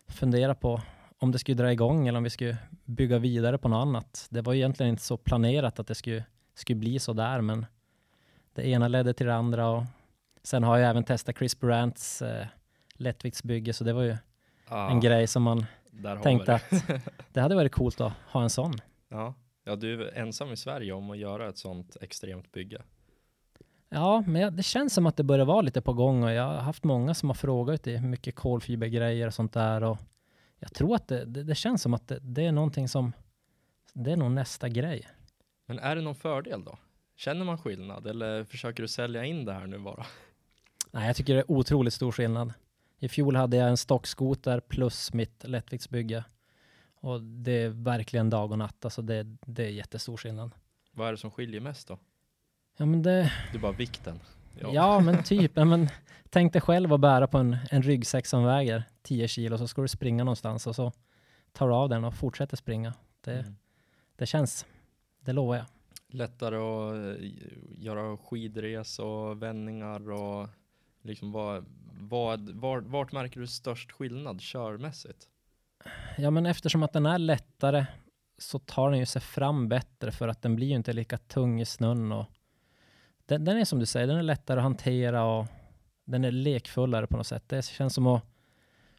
[0.07, 0.81] funderade på
[1.17, 4.27] om det skulle dra igång eller om vi skulle bygga vidare på något annat.
[4.29, 7.65] Det var egentligen inte så planerat att det skulle, skulle bli så där, men
[8.53, 9.83] det ena ledde till det andra och
[10.43, 12.47] sen har jag även testat Chris Brants eh,
[12.93, 14.17] lättviktsbygge, så det var ju
[14.67, 15.65] ah, en grej som man
[16.23, 16.83] tänkte att
[17.33, 18.73] det hade varit coolt att ha en sån.
[19.09, 19.33] Ja.
[19.63, 22.81] ja, du är ensam i Sverige om att göra ett sånt extremt bygge.
[23.89, 26.57] Ja, men det känns som att det börjar vara lite på gång och jag har
[26.57, 29.97] haft många som har frågat i mycket kolfibergrejer och sånt där och
[30.59, 33.13] jag tror att det, det, det känns som att det, det, är någonting som,
[33.93, 35.07] det är nog nästa grej.
[35.65, 36.77] Men är det någon fördel då?
[37.15, 40.05] Känner man skillnad eller försöker du sälja in det här nu bara?
[40.91, 42.53] Nej, jag tycker det är otroligt stor skillnad.
[42.99, 46.23] I fjol hade jag en stockskoter plus mitt lättviktsbygge.
[47.01, 48.85] Och det är verkligen dag och natt.
[48.85, 50.51] Alltså det, det är jättestor skillnad.
[50.91, 51.99] Vad är det som skiljer mest då?
[52.77, 53.31] Ja, men det...
[53.53, 54.19] Är bara vikten.
[54.59, 55.55] Ja, ja men typ.
[55.55, 55.87] men,
[56.29, 59.81] tänk dig själv att bära på en, en ryggsäck som väger 10 kilo, så ska
[59.81, 60.91] du springa någonstans och så
[61.51, 62.93] tar du av den och fortsätter springa.
[63.21, 63.55] Det, mm.
[64.15, 64.65] det känns,
[65.19, 65.65] det lovar jag.
[66.07, 67.29] Lättare att eh,
[67.77, 70.49] göra skidres och vändningar och
[71.01, 71.65] liksom vad,
[71.99, 75.27] vad, var, vart märker du störst skillnad körmässigt?
[76.17, 77.85] Ja, men eftersom att den är lättare
[78.37, 81.61] så tar den ju sig fram bättre för att den blir ju inte lika tung
[81.61, 82.25] i snön och
[83.25, 85.47] den, den, är som du säger, den är lättare att hantera och
[86.05, 87.43] den är lekfullare på något sätt.
[87.49, 88.23] Det känns som att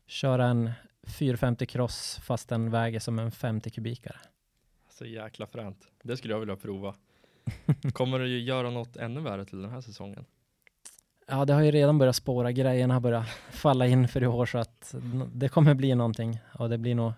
[0.06, 0.70] köra en
[1.06, 4.16] 450 cross fast den väger som en 50 kubikare.
[4.88, 5.86] Så jäkla fränt.
[6.02, 6.94] Det skulle jag vilja prova.
[7.92, 10.24] Kommer du göra något ännu värre till den här säsongen?
[11.32, 12.52] Ja, det har ju redan börjat spåra.
[12.52, 14.94] Grejerna har börjat falla in för i år så att
[15.32, 17.12] det kommer bli någonting och det blir nog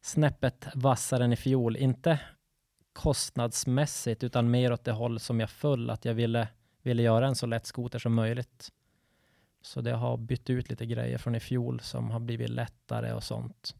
[0.00, 1.76] snäppet vassare än i fjol.
[1.76, 2.20] Inte
[2.92, 6.48] kostnadsmässigt utan mer åt det håll som jag föll, att jag ville,
[6.82, 8.68] ville göra en så lätt skoter som möjligt.
[9.62, 13.24] Så det har bytt ut lite grejer från i fjol som har blivit lättare och
[13.24, 13.76] sånt.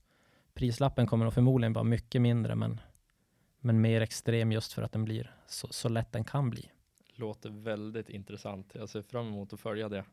[0.54, 2.80] Prislappen kommer nog förmodligen vara mycket mindre men,
[3.60, 6.70] men mer extrem just för att den blir så, så lätt den kan bli.
[7.18, 8.72] Låter väldigt intressant.
[8.74, 10.04] Jag ser fram emot att följa det.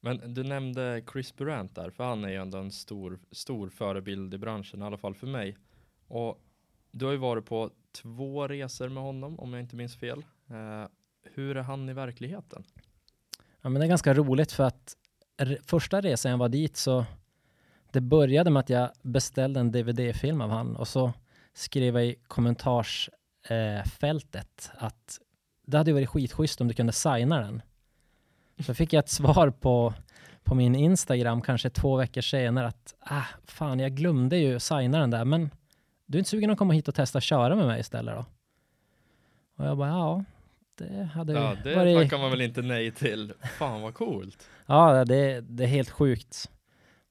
[0.00, 4.34] Men du nämnde Chris Burant där, för han är ju ändå en stor, stor förebild
[4.34, 5.56] i branschen, i alla fall för mig.
[6.08, 6.40] Och
[6.90, 10.24] du har ju varit på två resor med honom, om jag inte minns fel.
[10.50, 10.86] Eh,
[11.22, 12.64] hur är han i verkligheten?
[13.60, 14.96] Ja, men det är ganska roligt för att
[15.66, 17.04] första resan jag var dit så
[17.90, 21.12] det började med att jag beställde en DVD-film av han och så
[21.54, 25.20] skrev jag i kommentarsfältet eh, att
[25.66, 27.62] det hade varit skitschysst om du kunde signa den.
[28.58, 29.94] Så fick jag ett svar på,
[30.44, 35.10] på min Instagram kanske två veckor senare att ah, fan, jag glömde ju signa den
[35.10, 35.50] där, men
[36.06, 38.24] du är inte sugen att komma hit och testa köra med mig istället då?
[39.56, 40.24] Och jag bara, ja,
[40.78, 41.96] det hade Ja, det varit...
[41.96, 43.32] tackar man väl inte nej till.
[43.58, 44.48] Fan vad coolt.
[44.66, 46.50] ja, det, det är helt sjukt.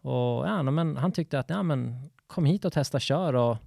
[0.01, 3.57] Och ja, men han tyckte att, ja men kom hit och testa kör och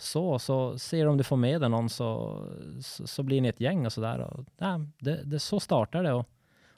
[0.00, 2.42] så, så ser du om du får med dig någon så,
[2.82, 4.44] så, så, blir ni ett gäng och sådär.
[4.58, 6.28] Ja, det, det, så startade det och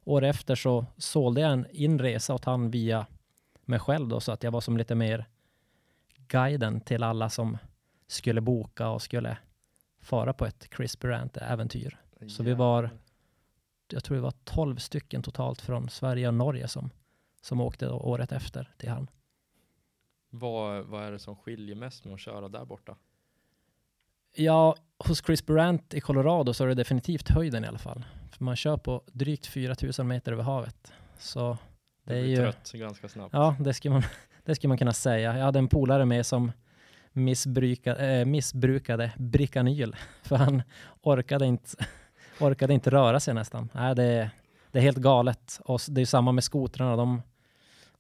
[0.05, 3.07] år efter så sålde jag en inresa åt han via
[3.65, 5.29] mig själv då, så att jag var som lite mer
[6.17, 7.59] guiden till alla som
[8.07, 9.39] skulle boka och skulle
[10.01, 11.99] fara på ett Chris Rant äventyr.
[12.29, 12.91] Så vi var,
[13.93, 16.91] jag tror det var 12 stycken totalt från Sverige och Norge som,
[17.41, 19.11] som åkte året efter till han.
[20.31, 22.97] Vad, vad är det som skiljer mest med att köra där borta?
[24.35, 28.05] Ja, hos Chris Burant i Colorado så är det definitivt höjden i alla fall.
[28.31, 30.93] För man kör på drygt 4000 meter över havet.
[31.19, 31.59] Så
[32.05, 32.37] det, är ju...
[32.37, 33.33] trött ganska snabbt.
[33.33, 34.03] Ja, det skulle, man,
[34.45, 35.39] det skulle man kunna säga.
[35.39, 36.53] Jag hade en polare med som
[37.13, 39.97] missbruka, äh, missbrukade Bricanyl.
[40.23, 40.63] För han
[41.03, 41.69] orkade inte,
[42.41, 43.69] orkade inte röra sig nästan.
[43.73, 44.31] Nej, det,
[44.71, 45.61] det är helt galet.
[45.65, 46.97] Och det är samma med skotrarna.
[46.97, 47.23] De,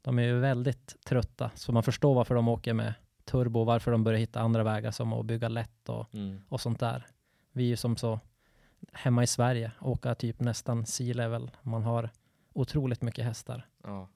[0.02, 1.50] de är ju väldigt trötta.
[1.54, 5.12] Så man förstår varför de åker med turbo, varför de börjar hitta andra vägar som
[5.12, 6.40] att bygga lätt och, mm.
[6.48, 7.06] och sånt där.
[7.52, 8.20] Vi är ju som så
[8.92, 11.50] hemma i Sverige, åka typ nästan sea level.
[11.62, 12.10] Man har
[12.52, 13.66] otroligt mycket hästar.
[13.84, 14.08] Ja.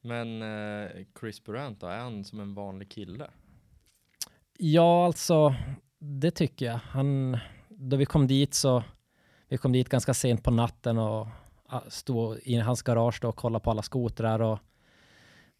[0.00, 3.30] Men eh, Chris Burant då, är han som en vanlig kille?
[4.58, 5.54] Ja, alltså
[5.98, 6.80] det tycker jag.
[6.84, 8.84] Han, då vi kom dit så,
[9.48, 11.28] vi kom dit ganska sent på natten och
[11.66, 14.58] ah, stod i hans garage då och kollade på alla skotrar och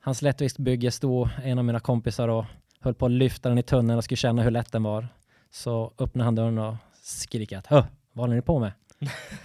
[0.01, 2.45] hans lättviktsbygge stod en av mina kompisar och
[2.81, 5.09] höll på att lyfta den i tunneln och skulle känna hur lätt den var.
[5.51, 7.83] Så öppnade han dörren och skrek att Hö,
[8.13, 8.73] vad håller ni på med?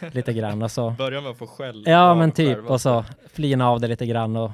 [0.14, 0.90] lite grann och så.
[0.92, 1.84] Börjar med att få skäll.
[1.88, 2.70] Ja men typ själva.
[2.70, 4.52] och så flina av det lite grann och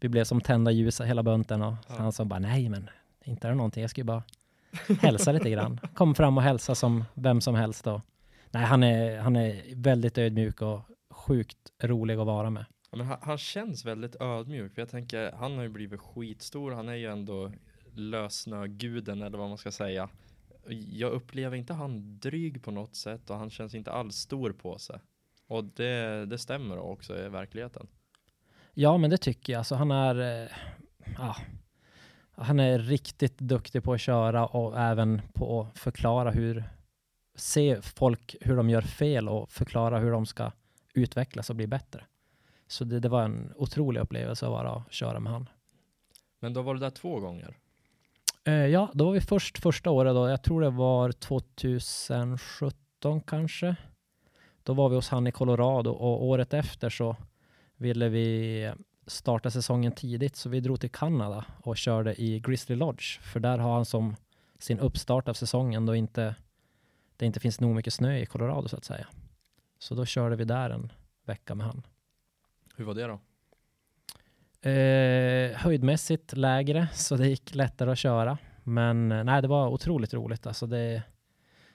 [0.00, 1.94] vi blev som tända ljus hela bunten och Ja.
[1.98, 2.90] han sa bara nej men
[3.24, 4.22] inte är det någonting, jag ska ju bara
[5.00, 5.80] hälsa lite grann.
[5.94, 8.02] Kom fram och hälsa som vem som helst då.
[8.50, 12.64] Nej han är, han är väldigt ödmjuk och sjukt rolig att vara med.
[12.92, 14.74] Ja, men han, han känns väldigt ödmjuk.
[14.74, 16.72] För jag tänker, han har ju blivit skitstor.
[16.72, 17.52] Han är ju ändå
[17.94, 20.08] lösnöguden eller vad man ska säga.
[20.90, 24.78] Jag upplever inte han dryg på något sätt och han känns inte alls stor på
[24.78, 25.00] sig.
[25.46, 27.86] Och det, det stämmer också i verkligheten.
[28.74, 30.50] Ja men det tycker jag, så han är, eh,
[31.18, 31.36] ja,
[32.34, 36.64] han är riktigt duktig på att köra och även på att förklara hur,
[37.34, 40.52] se folk hur de gör fel och förklara hur de ska
[40.94, 42.04] utvecklas och bli bättre.
[42.72, 45.48] Så det, det var en otrolig upplevelse att vara och köra med han.
[46.40, 47.56] Men då var det där två gånger.
[48.44, 53.76] Eh, ja, då var vi först första året då, jag tror det var 2017 kanske.
[54.62, 57.16] Då var vi hos han i Colorado och året efter så
[57.76, 58.72] ville vi
[59.06, 63.58] starta säsongen tidigt så vi drog till Kanada och körde i Grizzly Lodge för där
[63.58, 64.16] har han som
[64.58, 66.34] sin uppstart av säsongen då inte
[67.16, 69.06] det inte finns nog mycket snö i Colorado så att säga.
[69.78, 70.92] Så då körde vi där en
[71.24, 71.82] vecka med han.
[72.82, 73.20] Hur var det då?
[74.70, 78.38] Eh, höjdmässigt lägre, så det gick lättare att köra.
[78.64, 80.46] Men eh, nej, det var otroligt roligt.
[80.46, 81.02] Alltså det är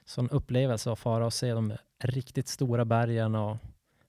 [0.04, 3.56] sån upplevelse att fara och se de riktigt stora bergen och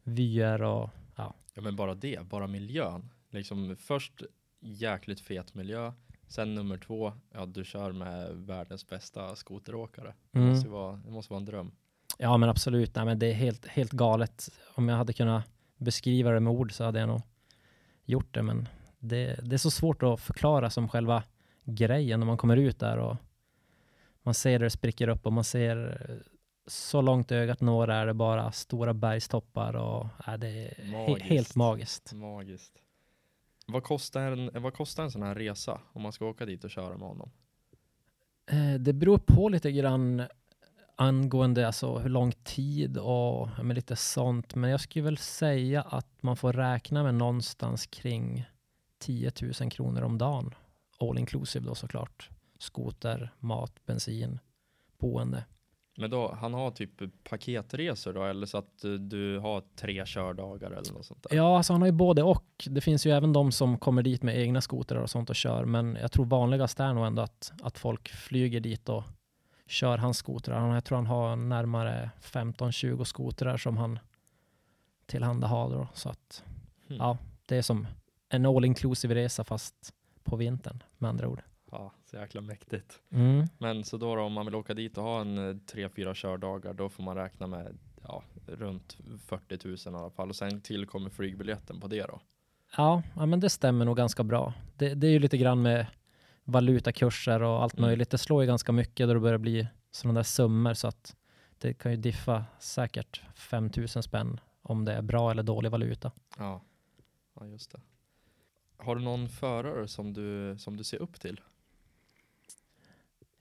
[0.04, 3.10] vyer och Ja men bara det, bara miljön.
[3.30, 4.22] Liksom först
[4.60, 5.92] jäkligt fet miljö.
[6.28, 10.14] Sen nummer två, ja du kör med världens bästa skoteråkare.
[10.32, 10.50] Det, Mm.
[10.52, 11.72] måste ju vara, det måste vara en dröm.
[12.18, 12.96] ja, men absolut.
[12.96, 14.50] Nej, men det är helt, helt galet.
[14.76, 15.44] Om jag hade kunnat
[15.80, 17.22] beskriva det med ord så hade jag nog
[18.06, 18.44] gjort det.
[18.44, 18.68] Men
[19.00, 21.24] det, det är så svårt att förklara som själva
[21.64, 23.18] grejen när man kommer ut där och
[24.24, 26.16] man ser det spricker upp och man ser eh,
[26.68, 31.26] så långt ögat når är det bara stora bergstoppar och äh, det är he- Magiskt.
[31.30, 32.14] helt magiskt.
[32.14, 32.74] Magiskt.
[33.68, 36.70] Vad kostar, en, vad kostar en sån här resa om man ska åka dit och
[36.70, 37.32] köra med honom?
[38.52, 40.24] Eh, Det beror på lite grann
[41.00, 44.56] angående alltså hur lång tid och men lite sånt.
[44.56, 48.46] Men jag skulle väl säga att man får räkna med någonstans kring
[49.00, 49.32] 10
[49.62, 50.56] 000 kronor om dagen.
[51.00, 52.30] All inclusive då såklart.
[52.58, 54.40] Skoter, mat, bensin,
[55.00, 55.46] boende.
[55.98, 60.94] Men då, han har typ paketresor då eller så att du har tre kördagar eller
[60.94, 61.38] något sånt där?
[61.38, 62.46] Ja, alltså han har ju både och.
[62.66, 65.66] Det finns ju även de som kommer dit med egna skotrar och sånt och kör.
[65.66, 69.04] Men jag tror vanligast är nog ändå att, att folk flyger dit och
[69.70, 70.74] kör hans skotrar.
[70.74, 74.00] Jag tror han har närmare 15-20 skotrar som han
[75.06, 75.88] tillhandahåller.
[75.94, 76.44] Så att
[76.88, 76.98] Hmm.
[76.98, 77.88] ja, det är som
[78.30, 81.42] en all inclusive resa fast på vintern med andra ord.
[81.72, 83.00] ja, så jäkla mäktigt.
[83.12, 83.48] Mm.
[83.58, 86.14] Men så då, då om man vill åka dit och ha en eh, tre, fyra
[86.16, 90.62] kördagar då får man räkna med ja, runt 40 000 i alla fall och sen
[90.62, 92.22] tillkommer flygbiljetten på det då.
[92.78, 94.54] Ja, ja, men det stämmer nog ganska bra.
[94.78, 95.86] Det, det är ju lite grann med
[96.50, 97.88] valutakurser och allt Mm.
[97.88, 98.10] möjligt.
[98.10, 101.16] Det slår ju ganska mycket då det börjar bli sådana där summor så att
[101.58, 106.12] det kan ju diffa säkert 5000 spänn om det är bra eller dålig valuta.
[106.38, 106.62] Ja,
[107.40, 107.80] ja just det.
[108.78, 111.40] Har du någon förare som du, som du ser upp till?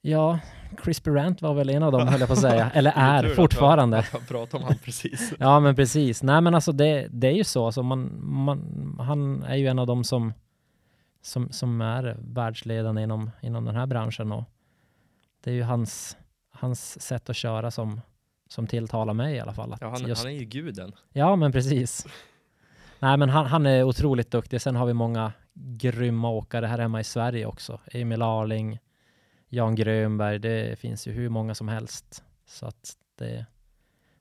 [0.00, 0.38] Ja,
[0.84, 3.96] Chris Durant var väl en av dem höll jag på att säga, eller är fortfarande.
[4.12, 5.32] Jag pratade om han precis.
[5.38, 6.22] Ja, men precis.
[6.22, 7.66] Nej, men alltså det, det är ju så.
[7.66, 10.32] Alltså man, man, han är ju en av dem som,
[11.28, 14.44] som, som är världsledande inom, inom den här branschen och
[15.44, 16.16] det är ju hans,
[16.50, 18.00] hans sätt att köra som,
[18.48, 19.72] som tilltalar mig i alla fall.
[19.72, 20.92] Att Ja, han, just, han är ju guden.
[21.12, 22.06] ja, men precis.
[22.98, 24.60] Nej, men han, han är otroligt duktig.
[24.60, 27.80] Sen har vi många grymma åkare här hemma i Sverige också.
[27.92, 28.78] Emil Arling,
[29.48, 32.24] Jan Grönberg, det finns ju hur många som helst.
[32.46, 33.46] Så att det,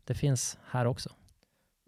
[0.04, 1.10] det finns här också.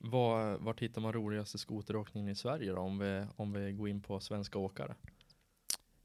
[0.01, 4.01] Var, vart hittar man roligaste skoteråkningen i Sverige då, om vi, om vi går in
[4.01, 4.95] på svenska åkare?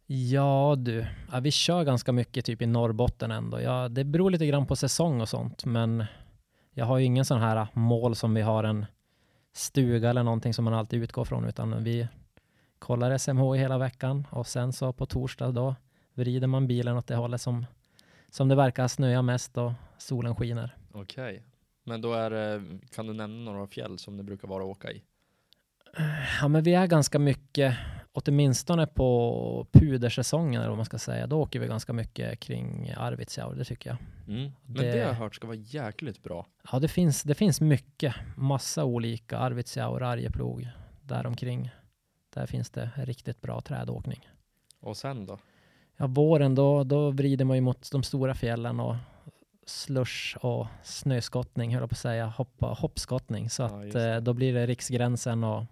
[0.06, 3.60] Ja du, ja, vi kör ganska mycket typ i Norrbotten ändå.
[3.60, 6.04] Ja, det beror lite grann på säsong och sånt, men
[6.70, 8.86] jag har ju ingen sån här mål som vi har en
[9.52, 12.08] stuga eller någonting som man alltid utgår från, utan vi
[12.78, 15.74] kollar SMH hela veckan och sen så på torsdag då
[16.14, 17.66] vrider man bilen åt det hållet som,
[18.30, 20.76] som det verkar snöa mest och solen skiner.
[20.92, 21.42] Okej.
[21.84, 22.62] Men då är det,
[22.94, 25.02] kan du nämna några fjäll som det brukar vara att åka i?
[26.40, 27.76] Ja, men vi är ganska mycket,
[28.12, 33.54] åtminstone på pudersäsongen eller vad man ska säga, då åker vi ganska mycket kring Arvidsjaur,
[33.54, 33.98] det tycker jag.
[34.36, 34.52] Mm.
[34.66, 35.00] Men Det- det...
[35.00, 36.46] har jag hört ska vara jäkligt bra.
[36.72, 40.68] Ja, det finns, det finns mycket, massa olika, Arvidsjaur, Arjeplog,
[41.02, 41.70] däromkring.
[42.34, 44.28] Där finns det riktigt bra trädåkning.
[44.80, 45.38] Och sen då?
[45.96, 48.96] Ja, våren då, då vrider man ju mot de stora fjällen och
[49.66, 53.50] slush och snöskottning, höll jag på att säga, hoppa, hoppskottning.
[53.50, 55.64] Så Ja, att eh, då blir det Riksgränsen och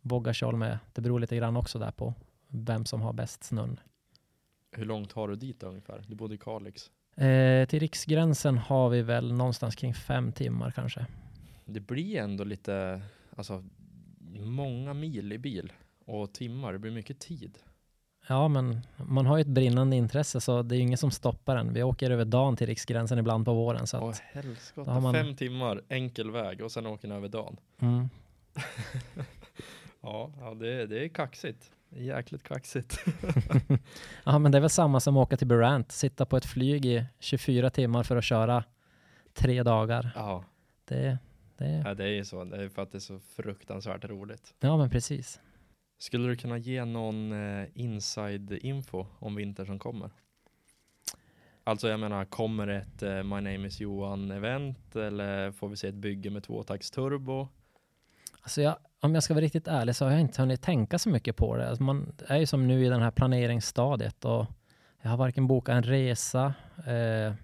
[0.00, 0.60] Vågashol
[0.94, 2.14] Det beror lite grann också där på
[2.48, 3.80] vem som har bäst snön.
[4.70, 6.04] Hur långt har du dit ungefär?
[6.08, 6.90] Du bodde i Kalix.
[7.16, 11.06] Eh, till Riksgränsen har vi väl någonstans kring fem timmar kanske.
[11.64, 13.02] Det blir ändå lite,
[13.36, 13.64] alltså
[14.40, 15.72] många mil i bil
[16.04, 16.72] och timmar.
[16.72, 17.58] Det blir mycket tid.
[18.26, 21.56] Ja, men man har ju ett brinnande intresse så det är ju ingen som stoppar
[21.56, 21.72] en.
[21.72, 23.86] Vi åker över dagen till Riksgränsen ibland på våren.
[23.86, 27.28] Så Åh att, helskotta, har man- fem timmar enkel väg och sen åker ni över
[27.28, 27.56] dagen.
[27.80, 28.08] mm.
[30.00, 31.70] Ja, ja det, det är kaxigt.
[31.88, 32.98] Jäkligt kaxigt.
[34.24, 35.92] Ja, men det är väl samma som att åka till Burant.
[35.92, 38.64] Sitta på ett flyg i 24 timmar för att köra
[39.34, 40.10] tre dagar.
[40.16, 40.44] Ja,
[40.84, 41.18] Det,
[41.56, 42.44] det, ja, det är ju så.
[42.44, 44.54] Det är för att det är så fruktansvärt roligt.
[44.60, 45.40] ja men precis.
[46.04, 50.10] Skulle du kunna ge någon eh, inside-info om vintern som kommer?
[51.64, 55.94] Alltså jag menar, kommer ett eh, My Name Is Johan-event eller får vi se ett
[55.94, 57.48] bygge med tvåtaktsturbo?
[58.40, 61.08] Alltså jag, om jag ska vara riktigt ärlig så har jag inte hunnit tänka så
[61.08, 61.68] mycket på det.
[61.68, 64.46] Alltså man är ju som nu i den här planeringsstadiet och
[65.02, 66.54] jag har varken bokat en resa,
[66.86, 67.34] eh,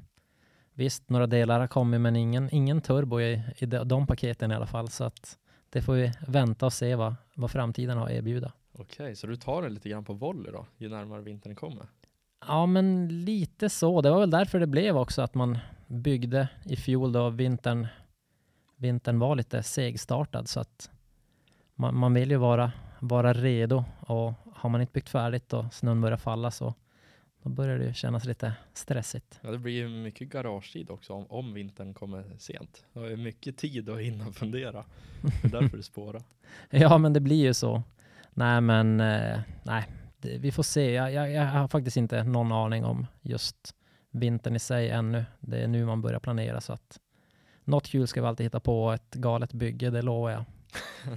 [0.74, 4.54] visst några delar har kommit men ingen, ingen turbo i, i de, de paketen i
[4.54, 4.88] alla fall.
[4.88, 5.36] Så att
[5.70, 8.52] det får vi vänta och se vad, vad framtiden har att erbjuda.
[8.72, 11.86] Okej, så du tar det lite grann på volley då, ju närmare vintern kommer?
[12.46, 14.00] Ja, men lite så.
[14.00, 17.86] Det var väl därför det blev också att man byggde i fjol då vintern,
[18.76, 20.90] vintern var lite segstartad så att
[21.74, 26.00] man, man vill ju vara, vara redo och har man inte byggt färdigt och snön
[26.00, 26.74] börjar falla så
[27.42, 29.40] då börjar det kännas lite stressigt.
[29.42, 32.84] Ja, det blir ju mycket garagetid också om, om vintern kommer sent.
[32.92, 34.84] Det är mycket tid att hinna fundera.
[35.22, 36.22] Det är därför det spårar.
[36.70, 37.82] Ja, men det blir ju så.
[38.34, 39.86] Nej, men eh, nej,
[40.18, 40.92] det, vi får se.
[40.92, 43.74] Jag, jag, jag har faktiskt inte någon aning om just
[44.10, 45.24] vintern i sig ännu.
[45.40, 47.00] Det är nu man börjar planera så att
[47.64, 48.92] något kul ska vi alltid hitta på.
[48.92, 50.44] Ett galet bygge, det lovar jag.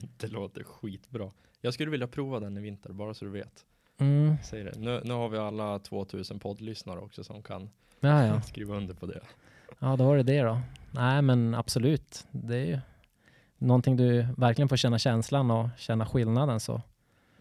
[0.17, 1.31] det låter skitbra.
[1.61, 3.65] Jag skulle vilja prova den i vinter, bara så du vet.
[3.97, 4.79] Mm, Säg det.
[4.79, 8.41] Nu, nu har vi alla 2000 poddlyssnare också som kan ja, ja.
[8.47, 9.21] skriva under på det.
[9.79, 10.61] ja, då var det det då.
[10.91, 12.27] Nej, men absolut.
[12.31, 12.79] Det är ju
[13.57, 16.81] någonting du verkligen får känna känslan och känna skillnaden så.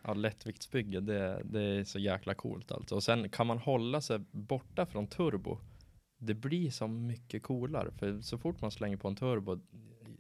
[0.05, 2.95] Ja, lättviktsbygge, det, det är så jäkla coolt alltså.
[2.95, 5.59] Och sen kan man hålla sig borta från turbo.
[6.19, 9.61] Det blir så mycket coolare, för så fort man slänger på en turbo,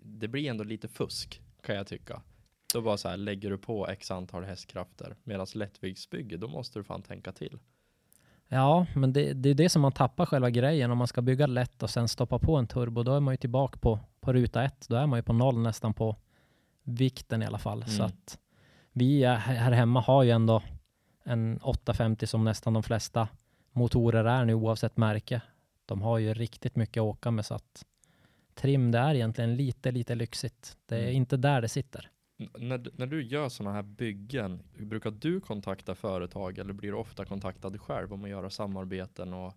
[0.02, 2.22] det blir ändå lite fusk kan jag tycka.
[2.72, 5.16] Då bara så här lägger du på x antal hästkrafter.
[5.24, 7.58] Medan lättviktsbygge, då måste du fan tänka till.
[8.48, 10.90] Ja, men det, det är det som man tappar själva grejen.
[10.90, 13.36] Om man ska bygga lätt och sen stoppa på en turbo, då är man ju
[13.36, 14.86] tillbaka på, på ruta ett.
[14.88, 16.16] Då är man ju på noll nästan på
[16.82, 17.84] vikten i alla fall.
[17.86, 18.06] Så Mm.
[18.06, 18.38] att
[18.92, 20.62] vi är, här hemma har ju ändå
[21.24, 23.28] en 850 som nästan de flesta
[23.72, 25.40] motorer är nu oavsett märke.
[25.86, 27.84] De har ju riktigt mycket att åka med så att
[28.54, 30.76] trim det är egentligen lite, lite lyxigt.
[30.86, 31.14] Det är Mm.
[31.16, 32.08] inte där det sitter.
[32.58, 36.96] När, du- när du gör sådana här byggen, brukar du kontakta företag eller blir du
[36.96, 39.54] ofta kontaktad själv om att göra samarbeten och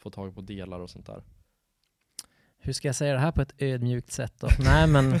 [0.00, 1.22] få tag på delar och sånt där?
[2.60, 4.48] Hur ska jag säga det här på ett ödmjukt sätt då?
[4.64, 5.10] Nej men,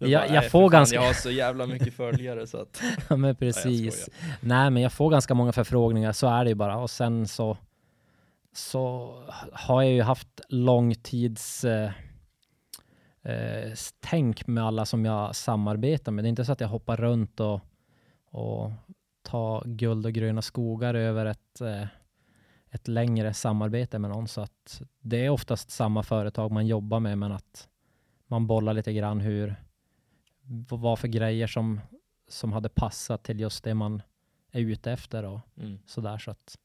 [0.00, 0.96] jag, jag "Nej, får fan, ganska...
[0.96, 2.82] Jag har så jävla mycket följare så att.
[3.08, 4.02] Ja, men Nej, precis.
[4.02, 4.36] skojar.
[4.40, 6.76] Nej, men jag får ganska många förfrågningar, så är det ju bara.
[6.76, 7.58] Och sen så,
[8.52, 9.14] så
[9.52, 11.90] har jag ju haft långtids eh,
[13.22, 16.24] eh, tänk med alla som jag samarbetar med.
[16.24, 17.60] Det är inte så att jag hoppar runt och,
[18.24, 18.72] och
[19.22, 21.86] tar guld och gröna skogar över ett, eh,
[22.70, 24.28] ett längre samarbete med någon.
[24.28, 27.68] Så att det är oftast samma företag man jobbar med, men att
[28.26, 29.56] man bollar lite grann hur,
[30.68, 31.80] vad för grejer som
[32.28, 34.02] som hade passat till just det man
[34.50, 35.78] är ute efter och Mm.
[35.86, 36.18] sådär.
[36.18, 36.58] Så att,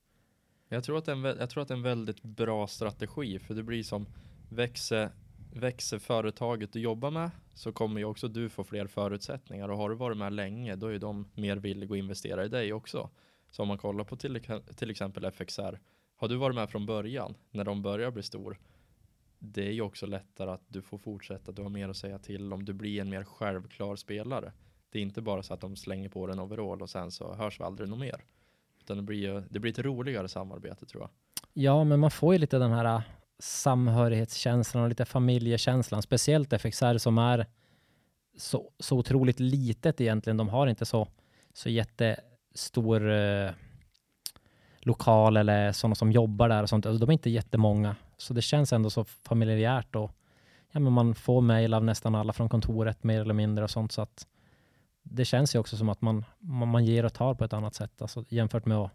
[0.69, 3.39] Jag, tror att det är en, jag tror att det är en väldigt bra strategi
[3.39, 4.05] för det blir som
[4.49, 5.09] växer,
[5.55, 9.89] växer företaget du jobbar med så kommer ju också du få fler förutsättningar och har
[9.89, 13.09] du varit med länge då är ju de mer villiga att investera i dig också.
[13.51, 14.41] Så om man kollar på till,
[14.75, 15.79] till exempel FXR,
[16.15, 18.57] har du varit med från början när de börjar bli stor
[19.53, 22.53] det är ju också lättare att du får fortsätta, du har mer att säga till
[22.53, 24.51] om, du blir en mer självklar spelare.
[24.89, 27.59] Det är inte bara så att de slänger på en overall och sen så hörs
[27.59, 28.23] vi aldrig något mer.
[28.79, 31.09] Utan det blir ju, det blir ett roligare samarbete tror jag.
[31.53, 33.01] ja, men man får ju lite den här
[33.39, 36.01] samhörighetskänslan och lite familjekänslan.
[36.01, 37.45] Speciellt FXR som är
[38.37, 40.37] så, så otroligt litet egentligen.
[40.37, 41.07] De har inte så,
[41.53, 43.51] så jättestor eh,
[44.79, 46.85] lokal eller sådana som jobbar där och sånt.
[46.85, 47.95] Alltså, de är inte jättemånga.
[48.17, 50.11] Så det känns ändå så familjärt och
[50.71, 53.91] ja, men man får mejl av nästan alla från kontoret mer eller mindre och sånt.
[53.91, 54.27] Så att
[55.03, 57.75] det känns ju också som att man, man, man ger och tar på ett annat
[57.75, 58.01] sätt.
[58.01, 58.91] Alltså, jämfört med att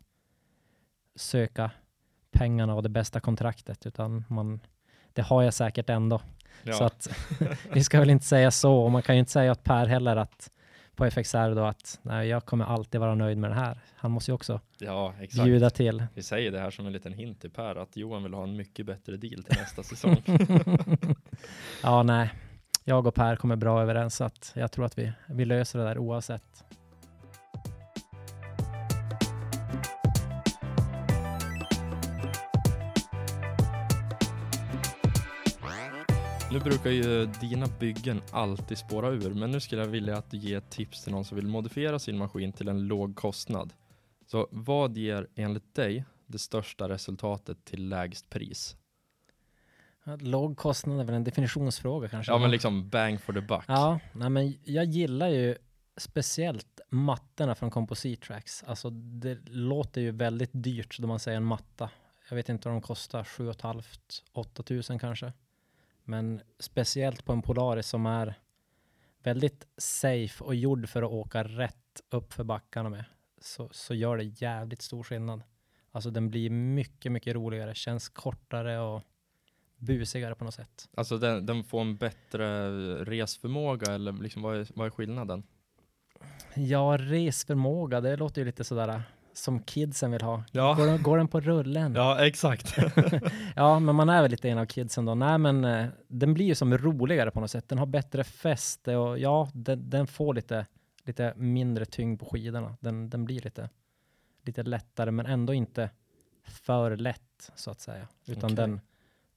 [1.14, 1.70] söka
[2.30, 3.86] pengarna och det bästa kontraktet.
[3.86, 4.60] Utan man,
[5.12, 6.20] det har jag säkert ändå.
[6.62, 6.72] Ja.
[6.72, 7.08] Så att
[7.72, 8.74] vi ska väl inte säga så.
[8.74, 10.50] Och man kan ju inte säga åt Per heller att
[11.00, 13.80] på FXR då att nej, jag kommer alltid vara nöjd med det här.
[13.94, 15.44] Han måste ju också ja, exakt.
[15.44, 16.06] bjuda till.
[16.14, 18.56] Vi säger det här som en liten hint till Per att Johan vill ha en
[18.56, 20.22] mycket bättre deal till nästa säsong.
[21.82, 22.30] ja, nej.
[22.84, 25.84] Jag och Per kommer bra överens så att jag tror att vi, vi löser det
[25.84, 26.64] där oavsett.
[36.52, 40.36] Nu brukar ju dina byggen alltid spåra ur, men nu skulle jag vilja att du
[40.36, 43.72] ger tips till någon som vill modifiera sin maskin till en låg kostnad.
[44.26, 48.76] Så vad ger enligt dig det största resultatet till lägst pris?
[50.18, 52.32] Låg kostnad är väl en definitionsfråga kanske?
[52.32, 53.64] Ja, men liksom bang for the buck.
[53.68, 55.56] Ja, nej, men jag gillar ju
[55.96, 58.62] speciellt mattorna från Composite Tracks.
[58.62, 61.90] Alltså det låter ju väldigt dyrt då man säger en matta.
[62.28, 65.32] Jag vet inte vad de kostar, 7 500-8 tusen kanske.
[66.04, 68.34] Men speciellt på en Polaris som är
[69.22, 73.04] väldigt safe och gjord för att åka rätt upp för backarna med.
[73.40, 75.42] Så, så gör det jävligt stor skillnad.
[75.92, 79.02] Alltså den blir mycket, mycket roligare, känns kortare och
[79.76, 80.88] busigare på något sätt.
[80.94, 82.68] Alltså den, den får en bättre
[83.04, 85.42] resförmåga eller liksom vad är, vad är skillnaden?
[86.54, 90.44] Ja, resförmåga, det låter ju lite sådär som kidsen vill ha.
[90.52, 91.94] Ja, Går, den- går den på rullen?
[91.94, 92.76] ja exakt.
[93.56, 95.14] Ja, men man är väl lite en av kidsen då.
[95.14, 97.68] Nej, men eh, den blir ju som roligare på något sätt.
[97.68, 100.66] Den har bättre fäste och ja, den, den får lite,
[101.04, 102.76] lite mindre tyngd på skidorna.
[102.80, 103.68] Den, den blir lite,
[104.42, 105.90] lite lättare, men ändå inte
[106.44, 108.08] för lätt så att säga.
[108.26, 108.56] Utan Okej.
[108.56, 108.80] den,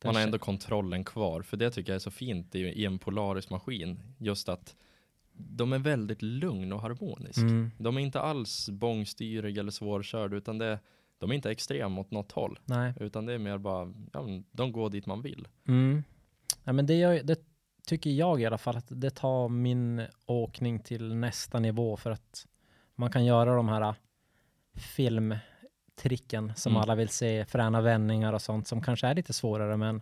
[0.03, 2.99] Man har ändå kontrollen kvar, för det tycker jag är så fint i, i en
[2.99, 3.99] Polaris-maskin.
[4.17, 4.75] Just att
[5.33, 7.37] de är väldigt lugn och harmonisk.
[7.37, 10.79] Mm, De är inte alls bångstyriga eller svårkörda, utan det,
[11.17, 12.59] de är inte extrema åt något håll.
[12.65, 12.93] nej.
[12.99, 15.47] Utan det är mer bara, ja, de går dit man vill.
[15.67, 16.03] Mm.
[16.63, 17.39] Ja, men det, gör, det
[17.87, 22.47] tycker jag i alla fall att det tar min åkning till nästa nivå för att
[22.95, 23.93] man kan göra de här äh,
[24.75, 26.81] filmtricken som Mm.
[26.81, 30.01] alla vill se, fräna vändningar och sånt som kanske är lite svårare men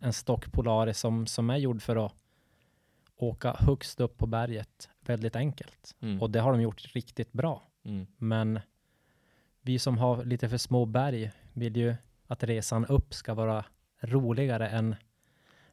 [0.00, 2.14] en stock Polaris som, som är gjord för att
[3.22, 5.96] åka högst upp på berget väldigt enkelt.
[6.00, 6.22] Mm.
[6.22, 7.62] Och det har de gjort riktigt bra.
[7.84, 8.06] Mm.
[8.16, 8.60] Men
[9.60, 11.94] vi som har lite för små berg vill ju
[12.26, 13.64] att resan upp ska vara
[14.00, 14.96] roligare än,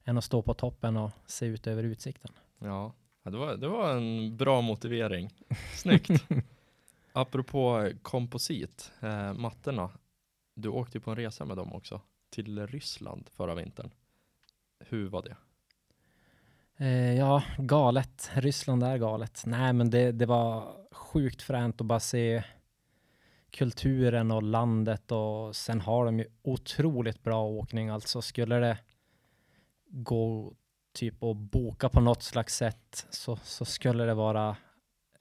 [0.04, 2.32] än att stå på toppen och se ut över utsikten.
[2.60, 2.94] Ja,
[3.24, 5.34] ja, det var, det var en bra motivering.
[5.74, 6.10] Snyggt.
[7.12, 9.90] Apropå komposit, eh, mattorna.
[10.54, 13.92] Du åkte ju på en resa med dem också, till Ryssland förra vintern.
[14.80, 15.36] Hur var det?
[16.80, 18.32] Eh, ja, galet.
[18.34, 19.44] Ryssland är galet.
[19.46, 22.44] Nej, men det, det var sjukt fränt att bara se
[23.52, 27.90] kulturen och landet och sen har de ju otroligt bra åkning.
[27.90, 28.78] Alltså skulle det
[29.86, 30.54] gå
[30.94, 34.56] typ att boka på något slags sätt så, så skulle det vara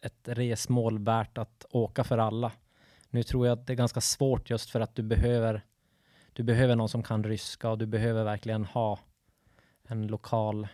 [0.00, 2.52] ett resmål värt att åka för alla.
[3.10, 5.62] Nu tror jag att det är ganska svårt just för att du behöver
[6.32, 8.98] du behöver någon som kan ryska och du behöver verkligen ha
[9.88, 10.68] en lokal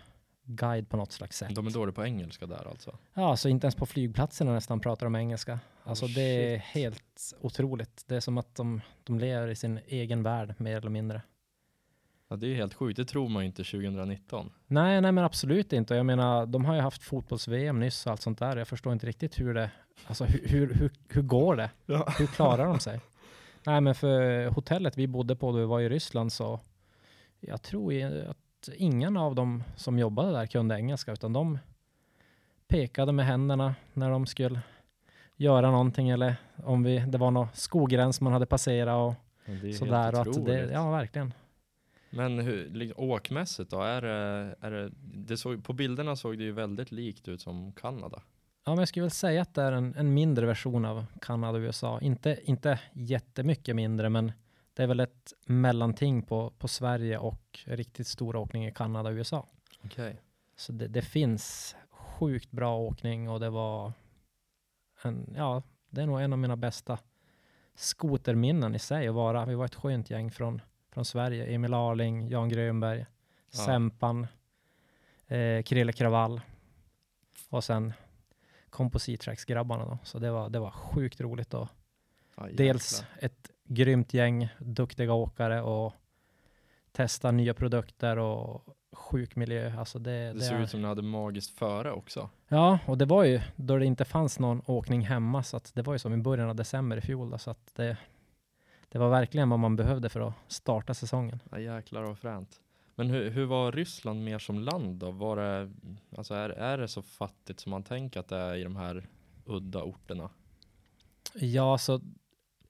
[0.44, 1.54] guide på något slags sätt.
[1.54, 2.98] De är dåliga på engelska där alltså.
[3.14, 5.60] Ja, så inte ens på flygplatserna nästan pratar de engelska.
[5.84, 8.04] Alltså Oh, det är helt otroligt.
[8.06, 11.22] Det är som att de, de lever i sin egen värld mer eller mindre.
[12.28, 14.50] Ja, det är helt sjukt, det tror man ju inte 2019.
[14.66, 15.94] Nej, nej men absolut inte.
[15.94, 18.56] Jag menar, de har ju haft fotbolls-VM nyss och allt sånt där.
[18.56, 19.70] Jag förstår inte riktigt hur det,
[20.06, 21.70] alltså hur, hur, hur, hur går det?
[21.86, 22.14] Ja.
[22.18, 23.00] Hur klarar de sig?
[23.66, 26.60] Nej, men för hotellet vi bodde på då vi var i Ryssland så
[27.40, 28.24] jag tror ju
[28.68, 31.58] att ingen av dem som jobbade där kunde engelska utan de
[32.68, 34.60] pekade med händerna när de skulle
[35.36, 39.14] göra någonting eller om vi, det var någon skogräns man hade passerat och
[39.62, 40.12] Det är sådär.
[40.12, 41.34] helt Och det, ja, verkligen.
[42.10, 43.80] Men hur, liksom, åkmässigt då?
[43.80, 47.72] Är det, är det, det såg, på bilderna såg det ju väldigt likt ut som
[47.72, 48.22] Kanada.
[48.64, 51.58] Ja, men jag skulle väl säga att det är en, en mindre version av Kanada
[51.58, 52.00] och USA.
[52.00, 54.32] Inte, inte jättemycket mindre, men
[54.74, 59.14] det är väl ett mellanting på, på Sverige och riktigt stor åkning i Kanada och
[59.14, 59.46] USA.
[59.84, 60.20] Okej.
[60.56, 63.92] Så det, det finns sjukt bra åkning och det var
[65.02, 66.98] en, ja, det är nog en av mina bästa
[67.74, 69.44] skoterminnen i sig att vara.
[69.46, 70.60] Vi var ett skönt gäng från,
[70.90, 71.46] från Sverige.
[71.46, 73.06] Emil Arling, Jan Grönberg,
[73.54, 73.58] Ja.
[73.58, 74.26] Sempan,
[75.26, 76.40] eh, Krille Kravall
[77.48, 77.92] och sen
[78.70, 79.98] Composite-tracks-grabbarna då.
[80.04, 81.68] Så det var, det var sjukt roligt och
[82.36, 85.94] Ja, dels ett grymt gäng duktiga åkare och
[86.92, 89.78] testa nya produkter och sjuk miljö.
[89.78, 92.30] Alltså det, Det det såg är, ut som ni hade magiskt före också.
[92.48, 95.82] Ja, och det var ju då det inte fanns någon åkning hemma så att det
[95.82, 97.96] var ju som i början av december i fjol då, så att det,
[98.88, 101.40] det var verkligen vad man behövde för att starta säsongen.
[101.50, 102.60] Ja, jäklar vad fränt.
[102.94, 105.10] Men hur, hur var Ryssland mer som land då?
[105.10, 105.72] Var det,
[106.16, 109.06] alltså är, är det så fattigt som man tänker att det är i de här
[109.44, 110.30] udda orterna?
[111.34, 112.00] Ja, så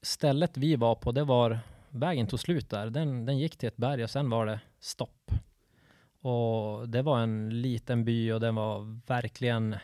[0.03, 2.91] stället vi var på, det var vägen tog slut där.
[2.91, 5.31] Den, den gick till ett berg och sen var det stopp.
[6.21, 9.77] Och det var en liten by och den var verkligen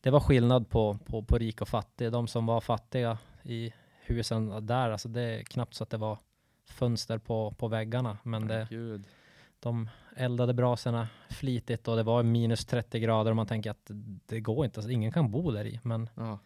[0.00, 2.12] det var skillnad på, på, på rik och fattig.
[2.12, 6.18] De som var fattiga i husen där, alltså det är knappt så att det var
[6.66, 8.18] fönster på, på väggarna.
[8.22, 9.04] Men det, Gud.
[9.60, 13.90] de eldade brasorna flitigt och det var minus 30 grader och man tänker att
[14.26, 15.80] det går inte, alltså ingen kan bo där i.
[15.82, 16.38] Men, Ja,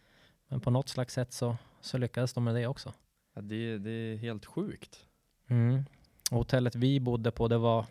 [0.49, 2.93] men på något slags sätt så, så lyckades de med det också.
[3.35, 5.07] Ja, det, det är helt sjukt.
[5.47, 5.85] Mm.
[6.31, 7.87] Hotellet vi bodde på, det var,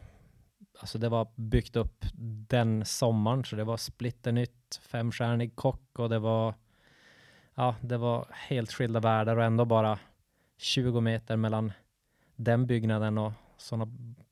[0.79, 2.05] alltså det var byggt upp
[2.49, 6.53] den sommaren, så det var splitternytt, femstjärnig kock och det var,
[7.55, 9.99] ja, det var helt skilda världar och ändå bara
[10.57, 11.73] 20 meter mellan
[12.35, 13.85] den byggnaden och sådana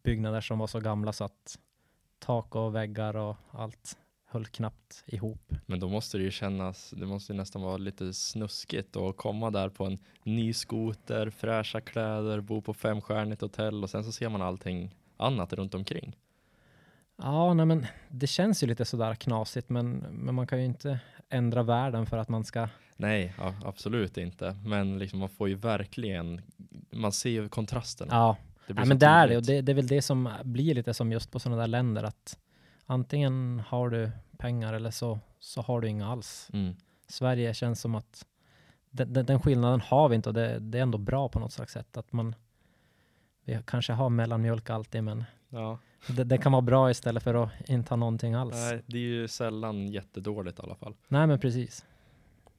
[0.03, 1.59] byggnader som var så gamla så att
[2.19, 3.97] tak och väggar och allt
[4.33, 5.53] höll knappt ihop.
[5.65, 9.51] Men då måste det ju kännas, det måste ju nästan vara lite snuskigt att komma
[9.51, 14.29] där på en ny skoter, fräscha kläder, bo på femstjärnigt hotell och sen så ser
[14.29, 16.15] man allting annat runt omkring.
[17.17, 20.99] Ja, nej men det känns ju lite sådär knasigt, men, men man kan ju inte
[21.29, 24.55] ändra världen för att man ska Nej, ja, absolut inte.
[24.65, 26.41] Men liksom man får ju verkligen,
[26.91, 28.13] man ser ju kontrasterna.
[28.13, 29.37] Ja, ja men det är det.
[29.37, 32.03] Och det, det är väl det som blir lite som just på sådana där länder,
[32.03, 32.37] att
[32.85, 36.49] antingen har du pengar eller så, så har du inga alls.
[36.53, 36.75] Mm.
[37.07, 38.25] Sverige känns som att
[38.89, 41.53] den, den, den skillnaden har vi inte och det, det är ändå bra på något
[41.53, 41.97] slags sätt.
[41.97, 42.35] Att man,
[43.43, 45.23] vi kanske har mellanmjölk alltid, men
[45.53, 48.55] Ja, det, det kan vara bra istället för att inte ha någonting alls.
[48.55, 50.95] Nej, nej, det är ju sällan jättedåligt i alla fall.
[51.27, 51.85] men precis.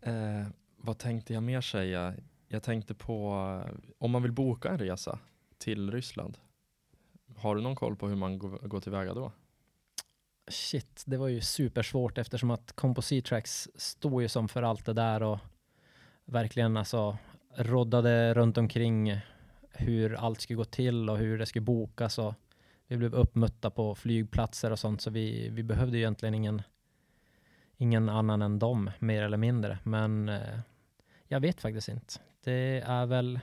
[0.00, 0.46] Eh,
[0.76, 2.14] vad tänkte jag mer säga?
[2.48, 3.30] Jag tänkte på
[3.98, 5.18] om man vill boka en resa
[5.58, 6.38] till Ryssland.
[7.36, 9.32] Har du någon koll på hur man går, går tillväga då?
[10.48, 14.92] Shit, det var ju supersvårt eftersom att Composite Tracks stod ju som för allt det
[14.92, 15.38] där och
[16.24, 17.18] verkligen alltså
[17.56, 19.20] roddade runt omkring
[19.70, 22.34] hur allt skulle gå till och hur det skulle bokas och
[22.86, 26.62] vi blev uppmötta på flygplatser och sånt så vi, vi behövde ju egentligen ingen,
[27.76, 29.78] ingen annan än dem mer eller mindre.
[29.82, 30.58] Men eh,
[31.26, 32.14] jag vet faktiskt inte.
[32.44, 33.40] Det är väl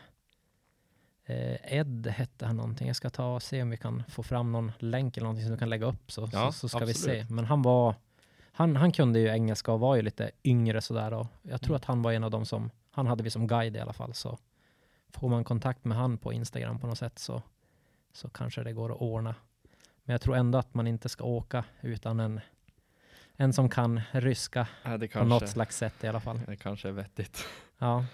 [1.63, 2.87] Ed hette han någonting.
[2.87, 5.51] Jag ska ta och se om vi kan få fram någon länk eller någonting som
[5.51, 7.27] du kan lägga upp så, Ja, så, så ska vi absolut.
[7.27, 7.33] se.
[7.33, 7.95] Men han var
[8.53, 11.75] han, han kunde ju engelska och var ju lite yngre sådär och jag tror Mm.
[11.75, 14.13] att han var en av dem som, han hade vi som guide i alla fall
[14.13, 14.37] så
[15.09, 17.41] får man kontakt med han på Instagram på något sätt så,
[18.13, 19.35] så kanske det går att ordna.
[20.03, 22.39] Men jag tror ändå att man inte ska åka utan en,
[23.35, 24.67] en som kan ryska
[24.99, 26.39] det på något slags sätt i alla fall.
[26.47, 27.45] det kanske är vettigt.
[27.77, 28.05] Ja,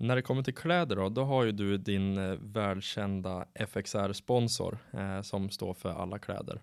[0.00, 5.22] när det kommer till kläder då, då har ju du din eh, välkända FXR-sponsor eh,
[5.22, 6.62] som står för alla kläder.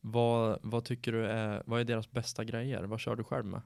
[0.00, 2.82] Vad, vad tycker du är, vad är deras bästa grejer?
[2.82, 3.62] Vad kör du själv med?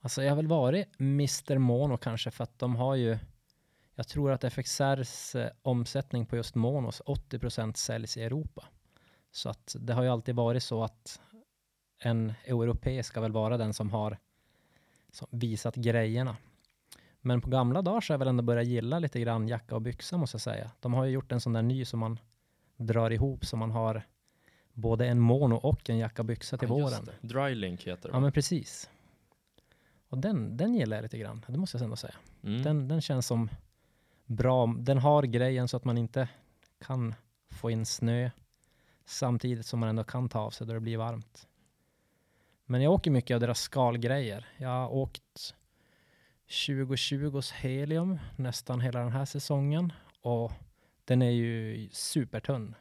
[0.00, 3.18] alltså jag har väl varit Mr Mono kanske för att de har ju
[3.94, 8.64] jag tror att FXRs eh, omsättning på just Monos 80% säljs i Europa.
[9.30, 11.20] Så att det har ju alltid varit så att
[11.98, 14.18] en europé ska väl vara den som har
[15.12, 16.36] som visat grejerna.
[17.22, 19.82] Men på gamla dagar så har jag väl ändå börjat gilla lite grann jacka och
[19.82, 20.70] byxa måste jag säga.
[20.80, 22.18] De har ju gjort en sån där ny som man
[22.76, 24.02] drar ihop så man har
[24.72, 27.08] både en mono och en jacka och byxa till Ja, våren.
[27.20, 28.90] Drylink heter det Ja men precis.
[30.08, 32.14] Och den, den gillar jag lite grann, det måste jag ändå säga.
[32.42, 32.62] Mm.
[32.62, 33.50] Den, den känns som
[34.26, 34.66] bra.
[34.66, 36.28] Den har grejen så att man inte
[36.80, 37.14] kan
[37.50, 38.30] få in snö
[39.04, 41.48] samtidigt som man ändå kan ta av sig då det blir varmt.
[42.66, 44.48] Men jag åker mycket av deras skalgrejer.
[44.56, 45.54] Jag har åkt
[46.52, 50.52] 2020s Helium nästan hela den här säsongen och
[51.04, 52.74] den är ju supertunn.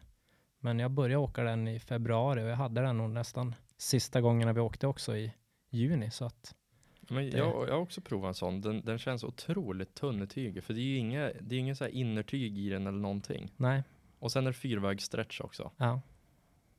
[0.60, 4.54] Men jag började åka den i februari och jag hade den nog nästan sista gångerna
[4.54, 5.34] vi åkte också i
[5.70, 6.12] juni.
[6.12, 6.56] Så att,
[7.10, 8.62] Men det- jag, jag har också provat en sån.
[8.62, 10.64] Den, den känns otroligt tunn i tyget.
[10.64, 13.52] För det är ju inga, det är ingen så här innertyg i den eller någonting.
[13.58, 13.84] nej,
[14.20, 15.72] Och sen är det fyrvägsstretch också.
[15.78, 16.02] ja.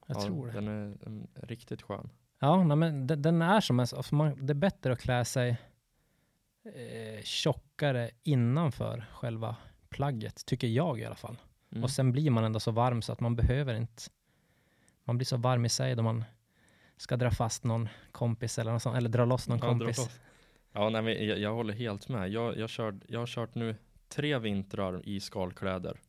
[0.07, 0.53] Jag ja, tror det.
[0.53, 2.09] Den är mm, riktigt skön.
[2.38, 5.24] Ja, nej, men den, den är som en, alltså man, det är bättre att klä
[5.24, 5.57] sig
[6.65, 9.57] eh, tjockare innanför själva
[9.89, 11.37] plagget, tycker jag i alla fall.
[11.73, 11.85] Mm.
[11.85, 14.03] Och sen blir man ändå så varm så att man behöver inte.
[15.05, 16.25] Man blir så varm i sig då man
[16.97, 20.21] ska dra fast någon kompis eller något sånt, eller dra loss någon Ja, kompis.
[20.73, 22.29] Ja, nej, men jag, jag håller helt med.
[22.29, 23.77] Jag, jag, kör, jag har kört nu
[24.09, 26.01] tre vintrar i skalkläder.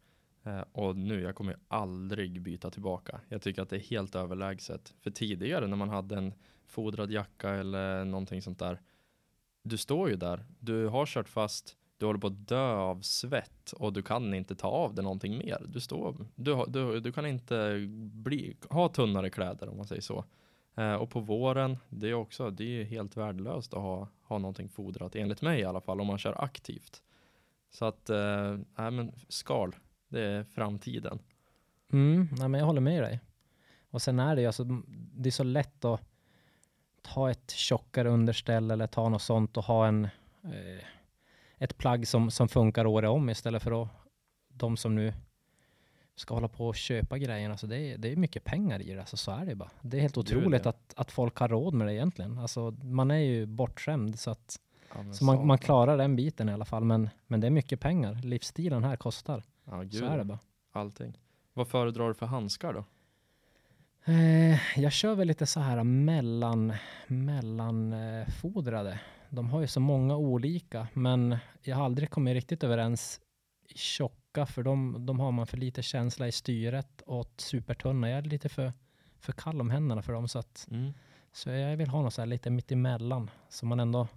[0.43, 3.21] Eh, och nu, jag kommer aldrig byta tillbaka.
[3.29, 4.93] Jag tycker att det är helt överlägset.
[4.99, 6.33] För tidigare när man hade en
[6.65, 8.81] fodrad jacka eller någonting sånt där.
[9.63, 13.71] Du står ju där, du har kört fast, du håller på att dö av svett
[13.71, 15.65] och du kan inte ta av dig någonting mer.
[15.67, 20.25] Du, står, du, du, du kan inte bli, ha tunnare kläder om man säger så.
[20.75, 24.69] Eh, och på våren, det är också, det är helt värdelöst att ha, ha någonting
[24.69, 27.01] fodrat, enligt mig i alla fall, om man kör aktivt.
[27.71, 29.75] Så att, eh, nej men skal,
[30.09, 31.19] det är framtiden.
[31.93, 33.19] Mm, nej men jag håller med dig.
[33.89, 34.63] Och sen är det ju alltså,
[35.13, 36.12] det är så lätt att
[37.03, 40.05] ta ett tjockare underställ eller ta något sånt och ha en,
[40.43, 40.83] eh,
[41.57, 43.89] ett plagg som, som funkar året om istället för att
[44.47, 45.13] de som nu
[46.15, 47.53] ska hålla på och köpa grejerna.
[47.53, 49.69] Alltså det, är, det är mycket pengar i det, alltså så är det bara.
[49.81, 52.37] Det är helt otroligt att, att folk har råd med det egentligen.
[52.39, 54.59] Alltså man är ju bortskämd så att
[54.95, 55.65] Ja, så man, man satan.
[55.65, 56.83] klarar den biten i alla fall.
[56.83, 58.13] Men, men det är mycket pengar.
[58.23, 59.43] Livsstilen här kostar.
[59.65, 60.39] Ja, Så är det bara.
[60.71, 61.17] allting.
[61.53, 62.83] Vad föredrar du för handskar då?
[64.05, 66.73] Eh, jag kör väl lite så här mellan,
[67.07, 68.99] mellanfodrade.
[69.29, 73.21] De har ju så många olika, men jag har aldrig kommit riktigt överens
[73.69, 78.09] i tjocka, för de, de har man för lite känsla i styret och supertunna.
[78.09, 78.73] Jag är lite för,
[79.19, 80.93] för kall om händerna för dem, så, att, Mm.
[81.31, 84.07] så jag vill ha något så här lite mitt emellan, så man ändå,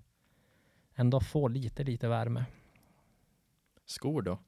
[0.95, 2.45] ändå får lite, lite värme.
[3.87, 4.39] Skor då?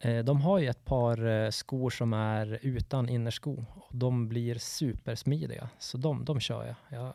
[0.00, 4.54] Eh, De har ju ett par eh, skor som är utan innersko och de blir
[4.58, 5.68] supersmidiga.
[5.78, 6.74] Så de, de kör jag.
[7.00, 7.14] Jag är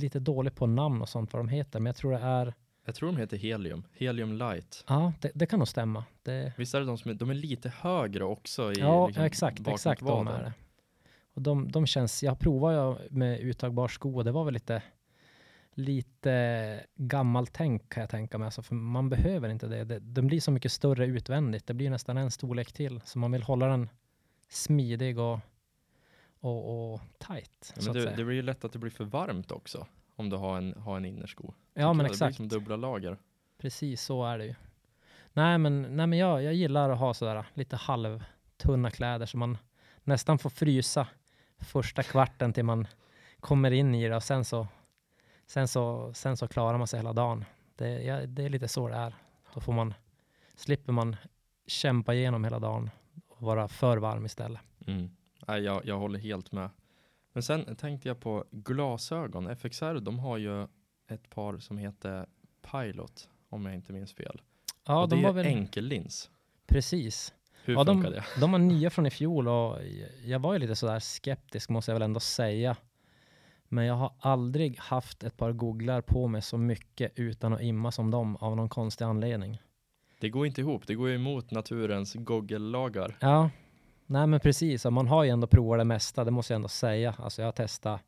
[0.00, 2.54] lite dålig på namn och sånt vad de heter, men jag tror det är,
[2.86, 4.84] Jag tror de heter Helium, Helium Light.
[4.88, 6.04] ja det, det kan nog stämma.
[6.22, 8.72] Det, Visst är det de som är, de är lite högre också?
[8.72, 10.52] I, ja, liksom, exakt, exakt de är det.
[11.34, 14.82] Och de, de känns, jag provade med uttagbar sko och det var väl lite,
[15.74, 18.46] lite gammalt tänk kan jag tänka mig.
[18.46, 19.84] Alltså, för man behöver inte det.
[19.84, 19.98] det.
[19.98, 21.66] Den blir så mycket större utvändigt.
[21.66, 23.00] Det blir nästan en storlek till.
[23.04, 23.88] Så man vill hålla den
[24.48, 25.40] smidig och,
[26.40, 27.72] och, och tight.
[27.76, 29.86] Ja, men det, det blir ju lätt att det blir för varmt också.
[30.16, 31.52] Om du har en, har en innersko.
[31.74, 31.96] ja, men jag.
[31.96, 32.36] Det blir exakt.
[32.36, 33.18] som dubbla lager.
[33.58, 34.54] Precis så är det ju.
[35.32, 39.58] Nej, men, nej, men jag, jag gillar att ha sådär lite halvtunna kläder så man
[40.04, 41.06] nästan får frysa
[41.58, 42.86] första kvarten till man
[43.40, 44.66] kommer in i det och sen så,
[45.52, 47.44] sen så, sen så klarar man sig hela dagen.
[47.76, 49.14] Det, ja, det är lite så det är.
[49.54, 49.94] Då får man,
[50.54, 51.16] slipper man
[51.66, 52.90] kämpa igenom hela dagen
[53.28, 54.60] och vara för varm istället.
[54.86, 55.10] Mm.
[55.46, 56.70] Jag, jag håller helt med.
[57.32, 59.56] Men sen tänkte jag på glasögon.
[59.56, 60.62] FXR, de har ju
[61.08, 62.26] ett par som heter
[62.70, 64.42] Pilot, om jag inte minns fel.
[64.86, 66.30] Ja, och det de är var väl enkellins.
[66.66, 67.34] precis.
[67.64, 68.24] Hur Ja, funkar de, det?
[68.40, 69.78] de var nya från i fjol och
[70.24, 72.76] jag var ju lite sådär skeptisk måste jag väl ändå säga.
[73.72, 77.92] Men jag har aldrig haft ett par googlar på mig så mycket utan att imma
[77.92, 79.58] som dem av någon konstig anledning.
[80.20, 80.86] Det går inte ihop.
[80.86, 83.16] Det går ju emot naturens goggellagar.
[83.20, 83.50] Ja,
[84.06, 84.84] nej men precis.
[84.84, 87.14] Man har ju ändå provat det mesta, det måste jag ändå säga.
[87.18, 88.00] Alltså jag har testat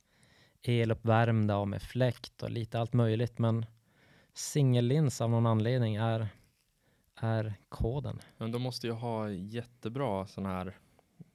[0.62, 3.38] eluppvärmda och med fläkt och lite allt möjligt.
[3.38, 3.66] Men
[4.34, 6.28] singellins av någon anledning är,
[7.16, 8.20] är koden.
[8.36, 10.76] Men de måste ju ha jättebra sån här,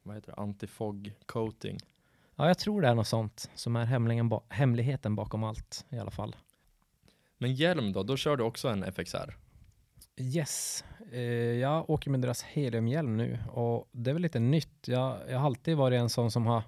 [0.04, 1.78] vad heter det, antifog coating.
[2.40, 6.12] Ja, jag tror det är något sånt som är ba- hemligheten bakom allt i alla
[6.12, 6.36] fall.
[7.38, 8.04] Men hjälm då?
[8.04, 9.38] Då kör du också en FXR?
[10.18, 11.22] Yes, eh,
[11.60, 14.88] jag åker med deras heliumhjälm nu och det är väl lite nytt.
[14.88, 16.64] Jag, jag har alltid varit en sån som har,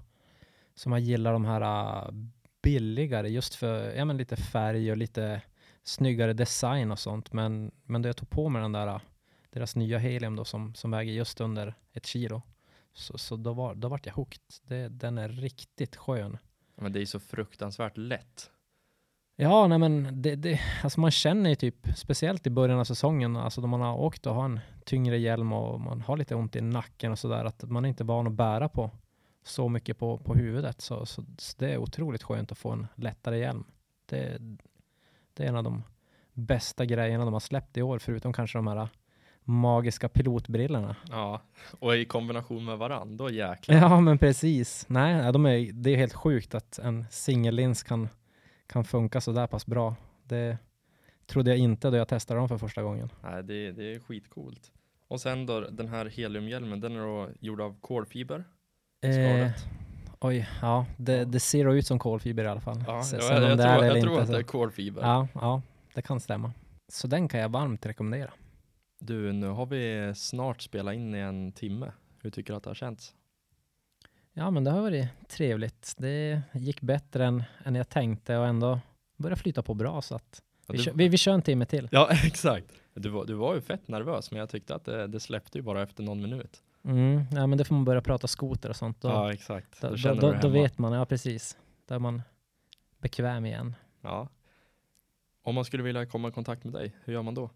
[0.76, 2.14] som har gillat de här ah,
[2.62, 5.42] billigare just för ja, men lite färg och lite
[5.84, 7.34] snyggare design och sånt.
[7.34, 9.02] Men, men då jag tog på mig den där, ah,
[9.50, 12.42] deras nya helium då som, som väger just under ett kilo.
[12.94, 14.42] Så, så då, var, då vart jag hooked.
[14.68, 16.38] Det, den är riktigt skön.
[16.76, 18.52] Men det är så fruktansvärt lätt.
[19.36, 23.38] Ja, nej men det, det, alltså man känner ju typ, speciellt i början av säsongen,
[23.38, 26.56] alltså då man har åkt och har en tyngre hjälm och man har lite ont
[26.56, 28.92] i nacken och sådär, att man är inte van att bära på
[29.44, 30.82] så mycket på, på huvudet.
[30.82, 33.64] Så, så, så det är otroligt skönt att få en lättare hjälm.
[34.06, 34.38] Det,
[35.34, 35.84] det är en av de
[36.34, 38.90] bästa grejerna de har släppt i år, förutom kanske de här
[39.44, 40.96] magiska pilotbrillorna.
[41.10, 41.42] Ja,
[41.80, 43.76] och i kombination med varann, då jäklar.
[43.76, 44.86] Ja, men precis.
[44.90, 48.10] Nej, de är, det är helt sjukt att en singellins kan,
[48.68, 49.96] kan funka så där pass bra.
[50.24, 50.58] Det
[51.26, 53.10] trodde jag inte då jag testade dem för första gången.
[53.24, 54.72] Nej, det, det är skitcoolt.
[55.08, 58.44] Och sen då, den här heliumhjälmen, den är då gjord av kolfiber.
[59.04, 59.52] Eh,
[60.20, 62.84] oj, ja, det, det ser ut som kolfiber i alla fall.
[62.88, 65.02] Ja, Så- jag, om jag, det tror, jag tror inte att det är kolfiber.
[65.02, 65.62] Ja, ja,
[65.96, 66.52] det kan stämma.
[66.92, 68.32] Så den kan jag varmt rekommendera.
[69.04, 71.92] Du, nu har vi snart spelat in i en timme.
[72.22, 73.16] Hur tycker du att det har känts?
[74.34, 75.94] Ja, men det har varit trevligt.
[75.98, 78.80] Det gick bättre än, än jag tänkte och ändå
[79.18, 81.66] började flyta på bra så att Ja, vi, du- kör, vi, vi kör en timme
[81.66, 81.88] till.
[81.92, 82.66] Ja, exakt.
[82.94, 85.62] Du var, du var ju fett nervös, men jag tyckte att det, det släppte ju
[85.62, 86.64] bara efter någon minut.
[86.84, 89.02] Mm, ja, men det får man börja prata skoter och sånt.
[89.02, 89.82] Då, ja, exakt.
[89.82, 91.58] då, Då då, då, då vet man, ja precis.
[91.88, 92.22] Då är man
[92.98, 93.76] bekväm igen.
[94.02, 94.28] Ja.
[95.44, 97.50] Om man skulle vilja komma i kontakt med dig, hur gör man då?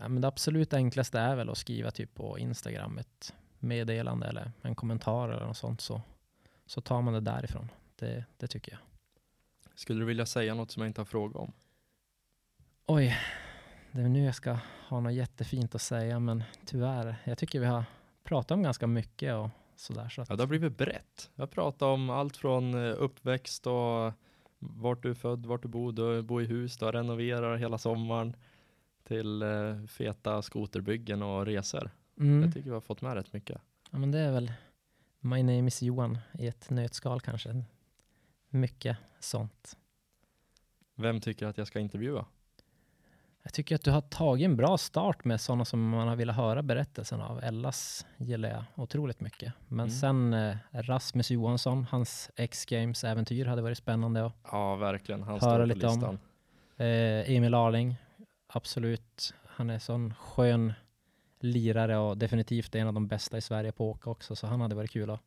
[0.00, 4.52] Ja, men det absolut enklaste är väl att skriva typ på Instagram ett meddelande eller
[4.62, 6.02] en kommentar eller något sånt så,
[6.66, 7.68] så tar man det därifrån.
[7.96, 8.80] Det, det tycker jag.
[9.74, 11.52] Skulle du vilja säga något som jag inte har frågat om?
[12.86, 13.16] Oj,
[13.92, 17.66] det är nu jag ska ha något jättefint att säga men tyvärr, jag tycker vi
[17.66, 17.84] har
[18.24, 20.08] pratat om ganska mycket och sådär.
[20.08, 21.30] Så att, Ja, det har blivit brett.
[21.34, 24.12] Jag pratar om allt från eh, uppväxt och
[24.58, 28.36] vart du är född, vart du bor, du bor i hus, du renoverar hela sommaren
[29.06, 31.90] till eh, feta skoterbyggen och resor.
[32.20, 33.60] mm, Jag tycker vi har fått med rätt mycket.
[33.90, 34.52] ja, men det är väl
[35.20, 37.64] My name is Johan i ett nötskal kanske.
[38.50, 39.76] Mycket sånt.
[40.94, 42.26] Vem tycker att jag ska intervjua?
[43.42, 46.36] Jag tycker att du har tagit en bra start med sådana som man har velat
[46.36, 47.42] höra berättelsen av.
[47.44, 49.52] Ellas gillar jag otroligt mycket.
[49.68, 49.90] Men Mm.
[49.90, 54.22] sen eh, Rasmus Johansson, hans X-Games-äventyr hade varit spännande.
[54.22, 55.22] Och, Ja, verkligen.
[55.22, 55.92] Han Höra lite om.
[55.94, 56.18] listan.
[56.76, 57.96] eh, Emil Arling,
[58.46, 59.34] absolut.
[59.46, 60.72] Han är sån skön
[61.40, 64.36] lirare och definitivt en av de bästa i Sverige på att åka också.
[64.36, 65.20] Så han hade varit kul att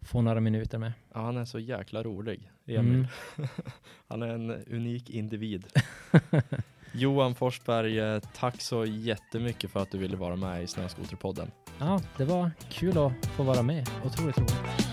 [0.00, 0.92] få några minuter med.
[1.14, 2.94] Ja, han är så jäkla rolig, Emil.
[2.94, 3.06] Mm.
[4.08, 5.66] Han är en unik individ.
[6.92, 11.50] Johan Forsberg, eh, tack så jättemycket för att du ville vara med i Snöskoterpodden.
[11.78, 13.88] Ja, det var kul att få vara med.
[14.04, 14.85] Otroligt roligt.